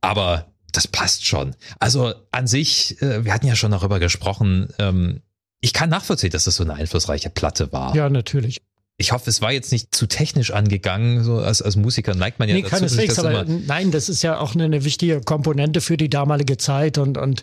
Aber 0.01 0.47
das 0.73 0.87
passt 0.87 1.27
schon. 1.27 1.57
Also 1.79 2.15
an 2.31 2.47
sich, 2.47 3.01
äh, 3.03 3.25
wir 3.25 3.35
hatten 3.35 3.47
ja 3.47 3.57
schon 3.57 3.73
darüber 3.73 3.99
gesprochen, 3.99 4.69
ähm, 4.79 5.23
ich 5.61 5.73
kann 5.73 5.91
nachvollziehen, 5.91 6.31
dass 6.31 6.45
das 6.45 6.57
so 6.57 6.65
eine 6.65 6.75
einflussreiche 6.75 7.29
Platte 7.29 7.71
war. 7.73 7.95
Ja, 7.95 8.09
natürlich 8.09 8.63
ich 9.01 9.13
hoffe, 9.13 9.31
es 9.31 9.41
war 9.41 9.51
jetzt 9.51 9.73
nicht 9.73 9.95
zu 9.95 10.07
technisch 10.07 10.53
angegangen. 10.53 11.25
So 11.25 11.39
als, 11.39 11.63
als 11.63 11.75
Musiker 11.75 12.15
neigt 12.15 12.39
man 12.39 12.51
ja 12.51 12.55
nee, 12.55 12.61
dazu. 12.61 12.77
Keineswegs, 12.77 13.15
das 13.15 13.25
aber 13.25 13.45
nein, 13.47 13.91
das 13.93 14.11
ist 14.11 14.21
ja 14.21 14.39
auch 14.39 14.55
eine, 14.55 14.65
eine, 14.65 14.85
wichtige 14.85 15.23
Komponente 15.23 15.81
für 15.81 15.97
die 15.97 16.11
damalige 16.11 16.59
Zeit 16.59 16.99
und, 16.99 17.17
und 17.17 17.43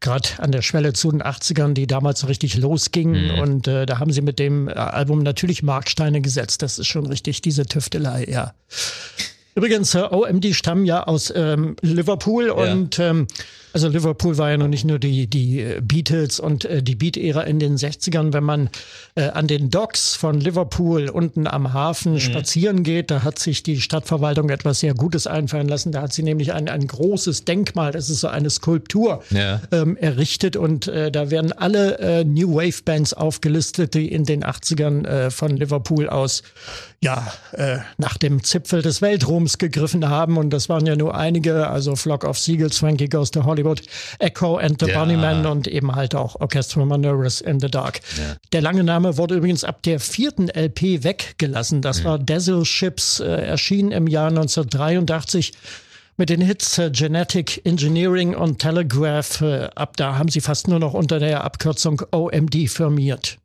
gerade 0.00 0.28
an 0.38 0.50
der 0.50 0.62
Schwelle 0.62 0.94
zu 0.94 1.12
den 1.12 1.22
80ern, 1.22 1.74
die 1.74 1.86
damals 1.86 2.20
so 2.20 2.26
richtig 2.26 2.56
losgingen. 2.56 3.34
Mhm. 3.34 3.38
Und 3.38 3.68
äh, 3.68 3.86
da 3.86 4.00
haben 4.00 4.12
sie 4.12 4.20
mit 4.20 4.40
dem 4.40 4.68
Album 4.68 5.22
natürlich 5.22 5.62
Marksteine 5.62 6.20
gesetzt. 6.20 6.62
Das 6.62 6.76
ist 6.76 6.88
schon 6.88 7.06
richtig, 7.06 7.40
diese 7.40 7.66
Tüftelei, 7.66 8.26
ja. 8.28 8.54
Übrigens, 9.54 9.94
äh, 9.94 10.00
OMD 10.10 10.56
stammen 10.56 10.86
ja 10.86 11.04
aus 11.04 11.32
ähm, 11.34 11.76
Liverpool 11.82 12.48
ja. 12.48 12.52
und 12.52 12.98
ähm, 12.98 13.28
also 13.76 13.88
Liverpool 13.88 14.38
war 14.38 14.48
ja 14.48 14.56
noch 14.56 14.68
nicht 14.68 14.86
nur 14.86 14.98
die, 14.98 15.26
die 15.26 15.60
äh, 15.60 15.82
Beatles 15.82 16.40
und 16.40 16.64
äh, 16.64 16.82
die 16.82 16.94
Beat-Ära 16.94 17.42
in 17.42 17.58
den 17.58 17.76
60ern. 17.76 18.32
Wenn 18.32 18.42
man 18.42 18.70
äh, 19.16 19.24
an 19.28 19.48
den 19.48 19.68
Docks 19.68 20.14
von 20.14 20.40
Liverpool 20.40 21.10
unten 21.10 21.46
am 21.46 21.74
Hafen 21.74 22.14
mhm. 22.14 22.20
spazieren 22.20 22.84
geht, 22.84 23.10
da 23.10 23.22
hat 23.22 23.38
sich 23.38 23.62
die 23.62 23.82
Stadtverwaltung 23.82 24.48
etwas 24.48 24.80
sehr 24.80 24.94
Gutes 24.94 25.26
einfallen 25.26 25.68
lassen. 25.68 25.92
Da 25.92 26.00
hat 26.00 26.14
sie 26.14 26.22
nämlich 26.22 26.54
ein, 26.54 26.70
ein 26.70 26.86
großes 26.86 27.44
Denkmal, 27.44 27.92
das 27.92 28.08
ist 28.08 28.20
so 28.20 28.28
eine 28.28 28.48
Skulptur, 28.48 29.22
ja. 29.28 29.60
ähm, 29.72 29.98
errichtet 29.98 30.56
und 30.56 30.88
äh, 30.88 31.12
da 31.12 31.30
werden 31.30 31.52
alle 31.52 31.98
äh, 31.98 32.24
New 32.24 32.54
Wave 32.54 32.82
Bands 32.82 33.12
aufgelistet, 33.12 33.92
die 33.92 34.10
in 34.10 34.24
den 34.24 34.42
80ern 34.42 35.06
äh, 35.06 35.30
von 35.30 35.54
Liverpool 35.54 36.08
aus 36.08 36.42
ja, 37.02 37.32
äh, 37.52 37.78
nach 37.98 38.16
dem 38.16 38.42
Zipfel 38.42 38.82
des 38.82 39.02
Weltruhms 39.02 39.58
gegriffen 39.58 40.08
haben. 40.08 40.36
Und 40.38 40.50
das 40.50 40.68
waren 40.68 40.86
ja 40.86 40.96
nur 40.96 41.14
einige, 41.14 41.68
also 41.68 41.94
Flock 41.94 42.24
of 42.24 42.38
Seagulls, 42.38 42.78
Frankie 42.78 43.08
Goes 43.08 43.30
to 43.30 43.44
Hollywood, 43.44 43.65
Hollywood, 43.66 43.82
Echo 44.18 44.56
and 44.56 44.80
the 44.80 44.88
ja. 44.88 44.98
Bunnymen 44.98 45.46
und 45.46 45.66
eben 45.66 45.94
halt 45.94 46.14
auch 46.14 46.36
Orchestra 46.40 46.84
Manoras 46.84 47.40
in 47.40 47.60
the 47.60 47.68
Dark. 47.68 48.00
Ja. 48.16 48.36
Der 48.52 48.60
lange 48.60 48.84
Name 48.84 49.16
wurde 49.16 49.34
übrigens 49.34 49.64
ab 49.64 49.82
der 49.82 50.00
vierten 50.00 50.48
LP 50.48 51.04
weggelassen. 51.04 51.82
Das 51.82 52.00
mhm. 52.00 52.04
war 52.04 52.18
Dazzle 52.18 52.64
Ships, 52.64 53.20
äh, 53.20 53.26
erschienen 53.26 53.92
im 53.92 54.06
Jahr 54.06 54.28
1983 54.28 55.52
mit 56.16 56.30
den 56.30 56.40
Hits 56.40 56.78
äh, 56.78 56.90
Genetic 56.90 57.64
Engineering 57.64 58.34
und 58.34 58.58
Telegraph. 58.58 59.40
Äh, 59.40 59.68
ab 59.74 59.96
da 59.96 60.16
haben 60.16 60.28
sie 60.28 60.40
fast 60.40 60.68
nur 60.68 60.78
noch 60.78 60.94
unter 60.94 61.18
der 61.18 61.44
Abkürzung 61.44 62.02
OMD 62.12 62.70
firmiert. 62.70 63.38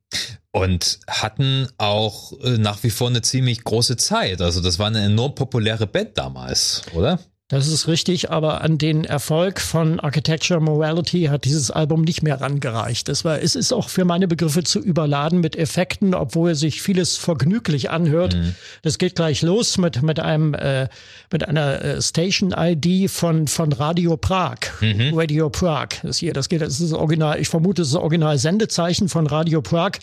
Und 0.52 1.00
hatten 1.08 1.68
auch 1.78 2.34
äh, 2.44 2.58
nach 2.58 2.84
wie 2.84 2.90
vor 2.90 3.10
eine 3.10 3.22
ziemlich 3.22 3.64
große 3.64 3.96
Zeit. 3.96 4.42
Also 4.42 4.62
das 4.62 4.80
war 4.80 4.88
eine 4.88 5.02
enorm 5.02 5.34
populäre 5.36 5.88
Band 5.88 6.18
damals, 6.18 6.84
oder? 6.94 7.20
Das 7.52 7.68
ist 7.68 7.90
richtig, 7.90 8.32
aber 8.32 8.62
an 8.62 8.78
den 8.78 9.04
Erfolg 9.04 9.60
von 9.60 10.00
Architecture 10.00 10.62
Morality 10.62 11.24
hat 11.24 11.44
dieses 11.44 11.70
Album 11.70 12.04
nicht 12.04 12.24
mehr 12.24 12.40
rangereicht. 12.40 13.10
Es, 13.10 13.26
war, 13.26 13.42
es 13.42 13.56
ist 13.56 13.74
auch 13.74 13.90
für 13.90 14.06
meine 14.06 14.30
Begriffe 14.30 14.64
zu 14.64 14.80
überladen 14.80 15.42
mit 15.42 15.58
Effekten, 15.58 16.16
obwohl 16.16 16.56
sich 16.56 16.82
vieles 16.82 17.18
vergnüglich 17.18 17.90
anhört. 17.90 18.36
Mhm. 18.36 18.56
Das 18.84 18.98
geht 18.98 19.16
gleich 19.16 19.42
los 19.42 19.78
mit, 19.78 20.02
mit 20.02 20.22
einem, 20.22 20.54
äh, 20.54 20.88
mit 21.30 21.46
einer 21.46 21.84
äh, 21.84 22.02
Station-ID 22.02 23.12
von, 23.12 23.50
von 23.50 23.74
Radio 23.74 24.16
Prag. 24.16 24.60
Mhm. 24.80 25.12
Radio 25.14 25.50
Prag. 25.50 25.90
Das 26.04 26.20
hier, 26.20 26.32
das 26.32 26.48
geht, 26.48 26.62
das 26.62 26.80
ist 26.80 26.94
das 26.94 26.94
Original, 26.94 27.38
ich 27.38 27.50
vermute, 27.50 27.82
das 27.82 27.90
ist 27.90 27.96
das 27.96 28.02
Original-Sendezeichen 28.02 29.10
von 29.10 29.28
Radio 29.28 29.62
Prag. 29.62 30.00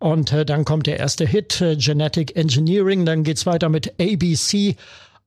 Und 0.00 0.32
äh, 0.32 0.44
dann 0.44 0.66
kommt 0.66 0.86
der 0.86 0.98
erste 0.98 1.26
Hit, 1.26 1.62
äh, 1.62 1.76
Genetic 1.76 2.36
Engineering. 2.36 3.06
Dann 3.06 3.24
geht's 3.24 3.46
weiter 3.46 3.70
mit 3.70 3.94
ABC. 3.98 4.76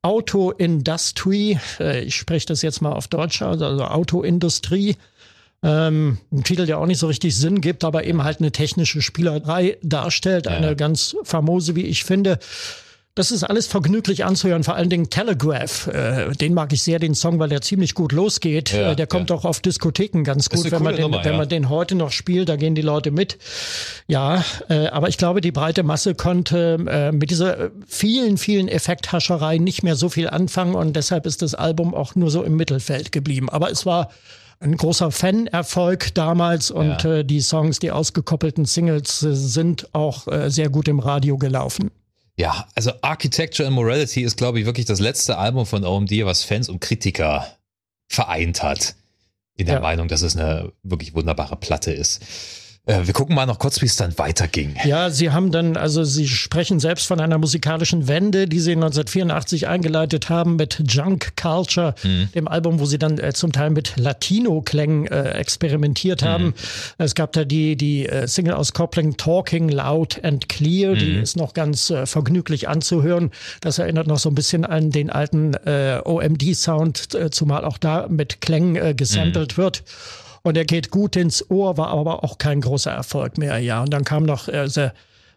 Autoindustrie, 0.04 1.58
äh, 1.80 2.04
ich 2.04 2.16
spreche 2.16 2.46
das 2.46 2.62
jetzt 2.62 2.82
mal 2.82 2.92
auf 2.92 3.08
Deutsch, 3.08 3.42
also, 3.42 3.66
also 3.66 3.86
Autoindustrie, 3.86 4.98
ähm, 5.64 6.18
ein 6.32 6.44
Titel, 6.44 6.66
der 6.66 6.78
auch 6.78 6.86
nicht 6.86 7.00
so 7.00 7.08
richtig 7.08 7.36
Sinn 7.36 7.62
gibt, 7.62 7.86
aber 7.86 8.04
eben 8.04 8.24
halt 8.24 8.40
eine 8.40 8.52
technische 8.52 9.02
Spielerei 9.02 9.78
darstellt, 9.82 10.46
ja. 10.46 10.52
eine 10.52 10.76
ganz 10.76 11.16
famose, 11.24 11.76
wie 11.76 11.86
ich 11.86 12.04
finde. 12.04 12.38
Das 13.16 13.30
ist 13.30 13.44
alles 13.44 13.68
vergnüglich 13.68 14.26
anzuhören, 14.26 14.64
vor 14.64 14.74
allen 14.74 14.90
Dingen 14.90 15.12
Telegraph. 15.12 15.86
Äh, 15.86 16.32
den 16.32 16.56
mag 16.56 16.74
ich 16.74 16.82
sehr, 16.82 16.98
den 16.98 17.14
Song, 17.14 17.38
weil 17.38 17.50
der 17.50 17.62
ziemlich 17.62 17.94
gut 17.94 18.12
losgeht. 18.12 18.74
Ja, 18.74 18.94
äh, 18.94 18.96
der 18.96 19.06
kommt 19.06 19.30
ja. 19.30 19.36
auch 19.36 19.46
auf 19.46 19.60
Diskotheken 19.60 20.24
ganz 20.24 20.50
gut, 20.50 20.72
wenn 20.72 20.82
man, 20.82 20.96
den, 20.96 21.04
Nummer, 21.04 21.24
wenn 21.24 21.38
man 21.38 21.48
den 21.48 21.70
heute 21.70 21.94
noch 21.94 22.10
spielt, 22.10 22.50
da 22.50 22.56
gehen 22.56 22.74
die 22.74 22.82
Leute 22.82 23.12
mit. 23.12 23.38
Ja, 24.08 24.44
äh, 24.68 24.88
aber 24.88 25.10
ich 25.10 25.20
glaube, 25.20 25.42
die 25.42 25.52
breite 25.52 25.84
Masse 25.84 26.16
konnte 26.16 26.84
äh, 26.90 27.12
mit 27.12 27.30
dieser 27.30 27.70
vielen, 27.86 28.40
vielen 28.40 28.68
Effekthascherei 28.68 29.60
nicht 29.60 29.84
mehr 29.84 29.96
so 29.96 30.10
viel 30.10 30.28
anfangen 30.28 30.74
und 30.74 30.96
deshalb 30.96 31.28
ist 31.28 31.44
das 31.44 31.54
Album 31.54 31.94
auch 31.94 32.16
nur 32.16 32.32
so 32.32 32.42
im 32.42 32.56
Mittelfeld 32.56 33.12
geblieben. 33.12 33.48
Aber 33.48 33.70
es 33.70 33.86
war 33.86 34.10
ein 34.60 34.76
großer 34.76 35.12
Fan-Erfolg 35.12 36.16
damals 36.16 36.72
und 36.72 37.04
ja. 37.04 37.18
äh, 37.18 37.26
die 37.26 37.42
Songs, 37.42 37.78
die 37.78 37.92
ausgekoppelten 37.92 38.66
Singles 38.66 39.22
äh, 39.22 39.36
sind 39.36 39.94
auch 39.94 40.28
äh, 40.28 40.50
sehr 40.50 40.70
gut 40.70 40.88
im 40.88 40.98
Radio 40.98 41.38
gelaufen. 41.38 41.92
Ja, 42.36 42.68
also 42.76 42.92
Architecture 43.02 43.68
and 43.68 43.76
Morality 43.76 44.24
ist, 44.24 44.38
glaube 44.38 44.60
ich, 44.60 44.66
wirklich 44.66 44.86
das 44.86 45.00
letzte 45.00 45.38
Album 45.38 45.66
von 45.66 45.84
OMD, 45.86 46.12
was 46.26 46.44
Fans 46.44 46.68
und 46.68 46.80
Kritiker 46.80 47.48
vereint 48.08 48.64
hat. 48.64 48.96
In 49.56 49.68
der 49.68 49.76
ja. 49.76 49.82
Meinung, 49.82 50.08
dass 50.08 50.24
es 50.24 50.36
eine 50.36 50.72
wirklich 50.82 51.14
wunderbare 51.14 51.56
Platte 51.56 51.92
ist. 51.92 52.24
Äh, 52.86 53.08
wir 53.08 53.14
gucken 53.14 53.34
mal 53.34 53.46
noch 53.46 53.60
kurz, 53.60 53.82
wie 53.82 53.86
es 53.86 53.96
dann 53.96 54.18
weiterging. 54.18 54.76
Ja, 54.84 55.10
Sie 55.10 55.32
haben 55.32 55.54
dann, 55.54 55.78
also 55.78 56.04
Sie 56.04 56.28
sprechen 56.28 56.82
selbst 56.82 57.08
von 57.08 57.22
einer 57.22 57.38
musikalischen 57.38 58.10
Wende, 58.10 58.46
die 58.46 58.60
Sie 58.60 58.74
1984 58.74 59.70
eingeleitet 59.70 60.30
haben 60.30 60.58
mit 60.58 60.84
Junk 60.86 61.38
Culture, 61.42 61.96
mhm. 62.04 62.28
dem 62.36 62.48
Album, 62.50 62.82
wo 62.82 62.86
Sie 62.86 62.98
dann 62.98 63.20
äh, 63.20 63.32
zum 63.32 63.54
Teil 63.54 63.70
mit 63.70 63.96
Latino-Klängen 63.96 65.08
äh, 65.08 65.32
experimentiert 65.32 66.24
mhm. 66.24 66.26
haben. 66.26 66.54
Es 66.98 67.16
gab 67.16 67.32
da 67.32 67.46
die, 67.46 67.78
die 67.78 68.06
äh, 68.06 68.28
Single-Auskopplung 68.28 69.16
Talking 69.16 69.70
Loud 69.70 70.22
and 70.22 70.50
Clear, 70.50 70.96
mhm. 70.96 71.00
die 71.00 71.16
ist 71.20 71.38
noch 71.38 71.54
ganz 71.54 71.90
äh, 71.90 72.06
vergnüglich 72.06 72.68
anzuhören. 72.68 73.32
Das 73.62 73.80
erinnert 73.80 74.08
noch 74.08 74.20
so 74.20 74.30
ein 74.30 74.36
bisschen 74.36 74.66
an 74.66 74.92
den 74.92 75.10
alten 75.10 75.54
OMD-Sound, 75.56 77.18
zumal 77.32 77.66
auch 77.66 77.78
da 77.78 78.08
mit 78.10 78.42
Klängen 78.42 78.96
gesampelt 78.98 79.58
mhm. 79.58 79.62
wird. 79.62 79.84
Und 80.44 80.58
er 80.58 80.66
geht 80.66 80.92
gut 80.92 81.16
ins 81.16 81.50
Ohr, 81.50 81.78
war 81.78 81.88
aber 81.88 82.24
auch 82.24 82.38
kein 82.38 82.62
großer 82.62 82.92
Erfolg 82.92 83.38
mehr, 83.38 83.60
ja. 83.60 83.82
Und 83.82 83.92
dann 83.94 84.04
kam 84.04 84.24
noch 84.24 84.50
äh, 84.50 84.68
The 84.68 84.90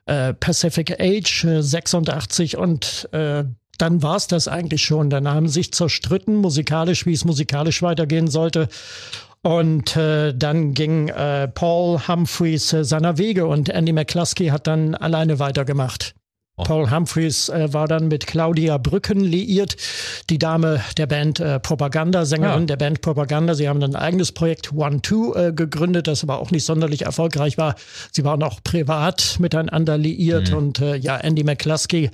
äh, 0.07 0.35
Pacific 0.35 1.01
Age 1.01 1.45
äh, 1.45 1.63
86 1.63 2.57
und 2.57 3.09
äh, 3.13 3.45
dann 3.79 4.03
war 4.03 4.17
es 4.17 4.27
das 4.27 4.49
eigentlich 4.49 4.83
schon. 4.83 5.11
Dann 5.11 5.29
haben 5.29 5.49
sich 5.49 5.73
zerstritten, 5.73 6.37
musikalisch, 6.37 7.07
wie 7.07 7.13
es 7.13 7.25
musikalisch 7.25 7.83
weitergehen 7.83 8.29
sollte. 8.29 8.69
Und 9.43 9.97
äh, 9.97 10.35
dann 10.35 10.75
ging 10.75 11.09
äh, 11.09 11.47
Paul 11.47 12.01
Humphreys 12.09 12.73
äh, 12.73 12.85
seiner 12.85 13.19
Wege 13.19 13.47
und 13.47 13.69
Andy 13.69 13.93
McCluskey 13.93 14.49
hat 14.49 14.67
dann 14.67 14.95
alleine 14.95 15.39
weitergemacht. 15.39 16.15
Oh. 16.59 16.63
Paul 16.63 16.91
Humphreys 16.91 17.51
äh, 17.51 17.71
war 17.75 17.87
dann 17.87 18.09
mit 18.09 18.27
Claudia 18.27 18.79
Brücken 18.79 19.21
liiert, 19.21 19.77
die 20.31 20.39
Dame 20.39 20.81
der 20.97 21.07
Band 21.07 21.39
äh, 21.39 21.61
Propaganda, 21.61 22.25
Sängerin 22.25 22.61
ja. 22.61 22.67
der 22.67 22.77
Band 22.77 23.03
Propaganda. 23.03 23.55
Sie 23.55 23.69
haben 23.69 23.79
dann 23.79 23.95
ein 23.95 24.03
eigenes 24.03 24.33
Projekt 24.33 24.73
One 24.73 25.03
Two 25.03 25.35
äh, 25.35 25.53
gegründet, 25.53 26.07
das 26.07 26.23
aber 26.23 26.39
auch 26.39 26.51
nicht 26.51 26.65
sonderlich 26.65 27.03
erfolgreich 27.03 27.59
war. 27.59 27.75
Sie 28.11 28.25
waren 28.25 28.43
auch 28.43 28.63
privat 28.65 29.37
miteinander 29.39 29.99
liiert 29.99 30.51
mhm. 30.51 30.57
und 30.57 30.81
äh, 30.81 30.97
ja, 30.97 31.19
Andy 31.19 31.45
McCluskey 31.45 32.11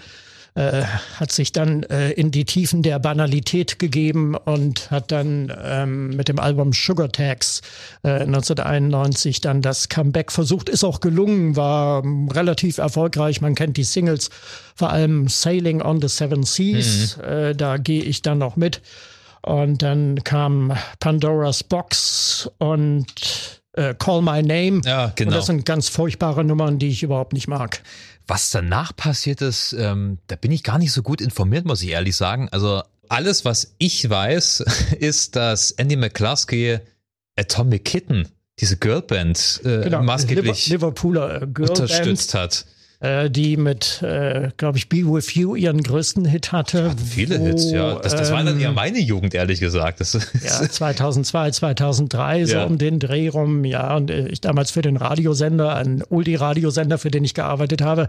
äh, 0.55 0.83
hat 1.19 1.33
sich 1.33 1.53
dann 1.53 1.83
äh, 1.85 2.11
in 2.11 2.31
die 2.31 2.45
Tiefen 2.45 2.83
der 2.83 2.99
Banalität 2.99 3.79
gegeben 3.79 4.35
und 4.35 4.91
hat 4.91 5.11
dann 5.11 5.51
ähm, 5.65 6.11
mit 6.11 6.29
dem 6.29 6.39
Album 6.39 6.73
Sugar 6.73 7.11
Tax 7.11 7.63
äh, 8.03 8.21
1991 8.21 9.41
dann 9.41 9.63
das 9.63 9.89
Comeback 9.89 10.31
versucht. 10.31 10.69
Ist 10.69 10.85
auch 10.85 11.01
gelungen, 11.01 11.57
war 11.57 12.05
ähm, 12.05 12.29
relativ 12.29 12.79
erfolgreich. 12.79 13.41
Man 13.41 13.55
kennt 13.55 13.79
die 13.79 13.85
Singles, 13.85 14.29
vor 14.75 14.91
allem 14.91 15.29
Sailing 15.29 15.81
on 15.81 16.03
the 16.03 16.09
Seven 16.09 16.43
Seas. 16.43 17.17
Mhm. 17.17 17.25
Äh, 17.25 17.55
da 17.55 17.79
gehe 17.79 18.03
ich 18.03 18.21
dann 18.21 18.39
noch 18.39 18.57
mit. 18.57 18.83
Und 19.41 19.83
dann 19.83 20.23
kam 20.23 20.73
Pandora's 21.01 21.65
Box 21.65 22.49
und 22.59 23.07
äh, 23.73 23.95
Call 23.95 24.23
My 24.23 24.43
Name. 24.43 24.83
Ja, 24.85 25.13
genau. 25.15 25.31
Und 25.31 25.37
das 25.37 25.47
sind 25.47 25.65
ganz 25.65 25.89
furchtbare 25.89 26.45
Nummern, 26.45 26.79
die 26.79 26.89
ich 26.89 27.03
überhaupt 27.03 27.33
nicht 27.33 27.49
mag. 27.49 27.83
Was 28.27 28.51
danach 28.51 28.95
passiert 28.95 29.43
ist, 29.43 29.73
ähm, 29.73 30.19
da 30.29 30.37
bin 30.37 30.53
ich 30.53 30.63
gar 30.63 30.79
nicht 30.79 30.93
so 30.93 31.03
gut 31.03 31.21
informiert, 31.21 31.65
muss 31.65 31.83
ich 31.83 31.91
ehrlich 31.91 32.17
sagen. 32.17 32.49
Also 32.51 32.83
alles, 33.09 33.45
was 33.45 33.75
ich 33.79 34.09
weiß, 34.09 34.65
ist, 34.99 35.37
dass 35.37 35.73
Andy 35.73 35.97
McCluskey 35.97 36.79
Atomic 37.37 37.85
Kitten, 37.85 38.29
diese 38.59 38.77
Girlband, 38.77 39.61
äh, 39.65 39.83
genau, 39.83 40.03
maßgeblich 40.03 40.69
Liverpooler 40.69 41.41
Girlband. 41.47 41.71
unterstützt 41.81 42.35
hat. 42.35 42.67
Äh, 43.03 43.31
die 43.31 43.57
mit, 43.57 44.01
äh, 44.03 44.51
glaube 44.57 44.79
ich, 44.79 44.89
Be 44.89 44.99
With 44.99 45.35
You 45.35 45.57
ihren 45.57 45.83
größten 45.83 46.25
Hit 46.25 46.53
hatte. 46.53 46.91
Hatten 46.91 47.05
viele 47.05 47.41
wo, 47.41 47.47
Hits, 47.47 47.71
ja. 47.71 47.97
Das, 47.97 48.15
das 48.15 48.29
ähm, 48.29 48.37
war 48.37 48.45
dann 48.45 48.61
ja 48.61 48.69
ähm, 48.69 48.77
meine 48.77 49.01
Jugend, 49.01 49.35
ehrlich 49.35 49.59
gesagt. 49.59 50.01
Das, 50.01 50.13
ja, 50.15 50.69
2002, 50.69 51.51
2003, 51.51 52.45
so 52.47 52.55
ja. 52.55 52.65
um 52.65 52.79
den 52.79 53.01
Dreh 53.01 53.29
rum, 53.29 53.65
ja. 53.65 53.97
Und 53.97 54.11
äh, 54.11 54.29
ich 54.29 54.41
damals 54.41 54.71
für 54.71 54.83
den 54.83 54.97
Radiosender, 54.97 55.75
ein 55.75 56.05
Uldi-Radiosender, 56.09 56.97
für 56.97 57.11
den 57.11 57.25
ich 57.25 57.35
gearbeitet 57.35 57.83
habe, 57.83 58.07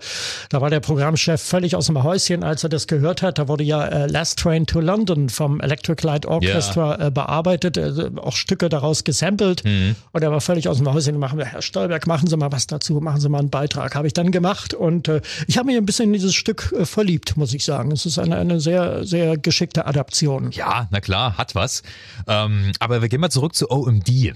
da 0.50 0.62
war 0.62 0.70
der 0.70 0.80
Programmchef 0.80 1.42
völlig 1.42 1.76
aus 1.76 1.88
dem 1.88 2.04
Häuschen, 2.04 2.44
als 2.44 2.64
er 2.64 2.70
das 2.70 2.86
gehört 2.86 3.24
hat. 3.24 3.40
Da 3.40 3.48
wurde 3.48 3.64
ja 3.64 3.86
äh, 3.86 4.06
Last 4.06 4.38
Train 4.40 4.68
to 4.68 4.80
London 4.80 5.30
vom 5.30 5.60
Electric 5.60 6.06
Light 6.06 6.28
Orchestra 6.28 7.00
ja. 7.00 7.08
äh, 7.08 7.12
bearbeitet, 7.12 7.80
auch 8.20 8.36
Stücke 8.36 8.70
daraus 8.70 9.04
gesampelt. 9.04 9.66
Mhm. 9.66 9.96
Und 10.12 10.22
er 10.22 10.32
war 10.32 10.42
völlig 10.42 10.68
aus 10.70 10.78
dem 10.78 10.94
Häuschen. 10.94 11.18
Machen 11.18 11.40
wir, 11.40 11.46
Herr 11.46 11.64
Stolberg, 11.64 12.06
machen 12.06 12.28
Sie 12.28 12.38
mal 12.38 12.52
was 12.52 12.68
dazu, 12.68 13.00
machen 13.02 13.20
Sie 13.20 13.30
mal 13.30 13.40
einen 13.40 13.50
Beitrag. 13.50 13.96
Habe 13.96 14.06
ich 14.06 14.14
dann 14.14 14.32
gemacht 14.32 14.76
und 14.84 15.08
äh, 15.08 15.22
ich 15.48 15.58
habe 15.58 15.68
mich 15.68 15.78
ein 15.78 15.86
bisschen 15.86 16.06
in 16.06 16.14
dieses 16.14 16.36
Stück 16.36 16.74
äh, 16.78 16.86
verliebt, 16.86 17.38
muss 17.38 17.54
ich 17.54 17.64
sagen. 17.64 17.92
Es 17.92 18.06
ist 18.06 18.20
eine, 18.20 18.38
eine 18.38 18.60
sehr, 18.60 19.06
sehr 19.06 19.38
geschickte 19.38 19.86
Adaption. 19.86 20.52
Ja, 20.52 20.88
na 20.92 21.00
klar, 21.00 21.38
hat 21.38 21.56
was. 21.56 21.84
Ähm, 22.28 22.74
aber 22.80 23.02
wir 23.02 23.10
gehen 23.10 23.22
mal 23.22 23.30
zurück 23.30 23.56
zu 23.56 23.72
OMD. 23.72 24.34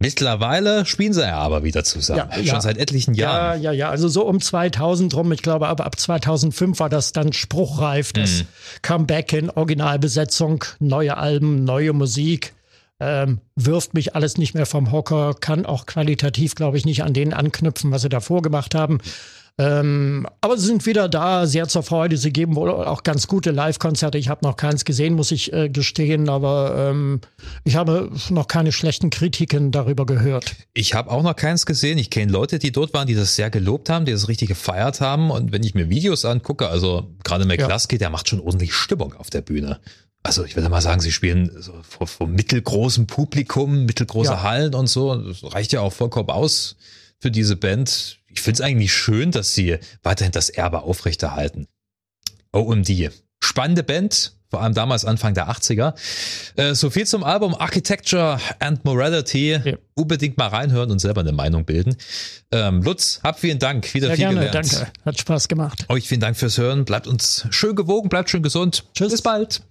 Mittlerweile 0.00 0.86
spielen 0.86 1.12
sie 1.12 1.22
ja 1.22 1.38
aber 1.38 1.64
wieder 1.64 1.82
zusammen. 1.82 2.30
Ja, 2.30 2.36
Schon 2.36 2.44
ja. 2.44 2.60
seit 2.60 2.78
etlichen 2.78 3.14
Jahren. 3.14 3.60
Ja, 3.60 3.72
ja, 3.72 3.86
ja. 3.86 3.90
Also 3.90 4.06
so 4.08 4.24
um 4.26 4.40
2000 4.40 5.12
rum. 5.14 5.32
Ich 5.32 5.42
glaube, 5.42 5.66
aber 5.66 5.86
ab 5.86 5.98
2005 5.98 6.78
war 6.78 6.88
das 6.88 7.12
dann 7.12 7.32
spruchreif. 7.32 8.12
Das 8.12 8.42
mhm. 8.42 8.46
Comeback 8.82 9.32
in 9.32 9.50
Originalbesetzung, 9.50 10.64
neue 10.78 11.16
Alben, 11.16 11.64
neue 11.64 11.92
Musik 11.92 12.52
ähm, 13.00 13.40
wirft 13.54 13.94
mich 13.94 14.14
alles 14.14 14.38
nicht 14.38 14.54
mehr 14.54 14.66
vom 14.66 14.90
Hocker, 14.90 15.34
kann 15.34 15.66
auch 15.66 15.86
qualitativ, 15.86 16.54
glaube 16.54 16.76
ich, 16.76 16.84
nicht 16.84 17.02
an 17.02 17.12
denen 17.12 17.32
anknüpfen, 17.32 17.90
was 17.90 18.02
sie 18.02 18.08
davor 18.08 18.42
gemacht 18.42 18.74
haben. 18.74 18.98
Ähm, 19.60 20.26
aber 20.40 20.56
sie 20.56 20.66
sind 20.66 20.86
wieder 20.86 21.08
da, 21.08 21.46
sehr 21.46 21.66
zur 21.66 21.82
Freude. 21.82 22.16
Sie 22.16 22.32
geben 22.32 22.54
wohl 22.54 22.70
auch 22.70 23.02
ganz 23.02 23.26
gute 23.26 23.50
Live-Konzerte. 23.50 24.16
Ich 24.16 24.28
habe 24.28 24.46
noch 24.46 24.56
keins 24.56 24.84
gesehen, 24.84 25.14
muss 25.14 25.32
ich 25.32 25.52
äh, 25.52 25.68
gestehen, 25.68 26.28
aber 26.28 26.90
ähm, 26.90 27.20
ich 27.64 27.74
habe 27.74 28.10
noch 28.30 28.46
keine 28.46 28.70
schlechten 28.70 29.10
Kritiken 29.10 29.72
darüber 29.72 30.06
gehört. 30.06 30.54
Ich 30.74 30.94
habe 30.94 31.10
auch 31.10 31.24
noch 31.24 31.34
keins 31.34 31.66
gesehen. 31.66 31.98
Ich 31.98 32.10
kenne 32.10 32.30
Leute, 32.30 32.60
die 32.60 32.70
dort 32.70 32.94
waren, 32.94 33.08
die 33.08 33.16
das 33.16 33.34
sehr 33.34 33.50
gelobt 33.50 33.90
haben, 33.90 34.04
die 34.04 34.12
das 34.12 34.28
richtig 34.28 34.48
gefeiert 34.48 35.00
haben. 35.00 35.32
Und 35.32 35.50
wenn 35.50 35.64
ich 35.64 35.74
mir 35.74 35.90
Videos 35.90 36.24
angucke, 36.24 36.68
also 36.68 37.08
gerade 37.24 37.44
McCluskey, 37.44 37.96
ja. 37.96 37.98
der 37.98 38.10
macht 38.10 38.28
schon 38.28 38.40
ordentlich 38.40 38.72
Stimmung 38.74 39.14
auf 39.14 39.28
der 39.28 39.40
Bühne 39.40 39.80
also 40.24 40.44
ich 40.44 40.56
würde 40.56 40.68
mal 40.68 40.80
sagen, 40.80 41.00
sie 41.00 41.12
spielen 41.12 41.50
so 41.58 41.72
vor, 41.82 42.06
vor 42.06 42.26
mittelgroßem 42.26 43.06
Publikum, 43.06 43.86
mittelgroße 43.86 44.32
ja. 44.32 44.42
Hallen 44.42 44.74
und 44.74 44.88
so. 44.88 45.14
Das 45.16 45.54
reicht 45.54 45.72
ja 45.72 45.80
auch 45.80 45.92
vollkommen 45.92 46.28
aus 46.28 46.76
für 47.18 47.30
diese 47.30 47.56
Band. 47.56 48.18
Ich 48.38 48.42
finde 48.42 48.58
es 48.58 48.60
eigentlich 48.60 48.92
schön, 48.92 49.32
dass 49.32 49.52
sie 49.52 49.78
weiterhin 50.04 50.30
das 50.30 50.48
Erbe 50.48 50.82
aufrechterhalten. 50.82 51.66
OMD. 52.52 53.10
Spannende 53.42 53.82
Band, 53.82 54.36
vor 54.48 54.62
allem 54.62 54.74
damals 54.74 55.04
Anfang 55.04 55.34
der 55.34 55.50
80er. 55.50 55.94
Äh, 56.54 56.74
so 56.76 56.88
viel 56.88 57.04
zum 57.04 57.24
Album 57.24 57.56
Architecture 57.56 58.38
and 58.60 58.84
Morality. 58.84 59.60
Ja. 59.64 59.76
Unbedingt 59.94 60.38
mal 60.38 60.46
reinhören 60.46 60.92
und 60.92 61.00
selber 61.00 61.22
eine 61.22 61.32
Meinung 61.32 61.64
bilden. 61.64 61.96
Ähm, 62.52 62.80
Lutz, 62.80 63.18
hab 63.24 63.40
vielen 63.40 63.58
Dank. 63.58 63.92
Wieder 63.92 64.06
Sehr 64.06 64.16
viel 64.16 64.26
gerne, 64.26 64.46
gelernt. 64.46 64.72
Danke. 64.72 64.92
Hat 65.04 65.18
Spaß 65.18 65.48
gemacht. 65.48 65.86
Euch 65.88 66.06
vielen 66.06 66.20
Dank 66.20 66.36
fürs 66.36 66.58
Hören. 66.58 66.84
Bleibt 66.84 67.08
uns 67.08 67.44
schön 67.50 67.74
gewogen, 67.74 68.08
bleibt 68.08 68.30
schön 68.30 68.44
gesund. 68.44 68.84
Tschüss. 68.94 69.10
Bis 69.10 69.22
bald. 69.22 69.62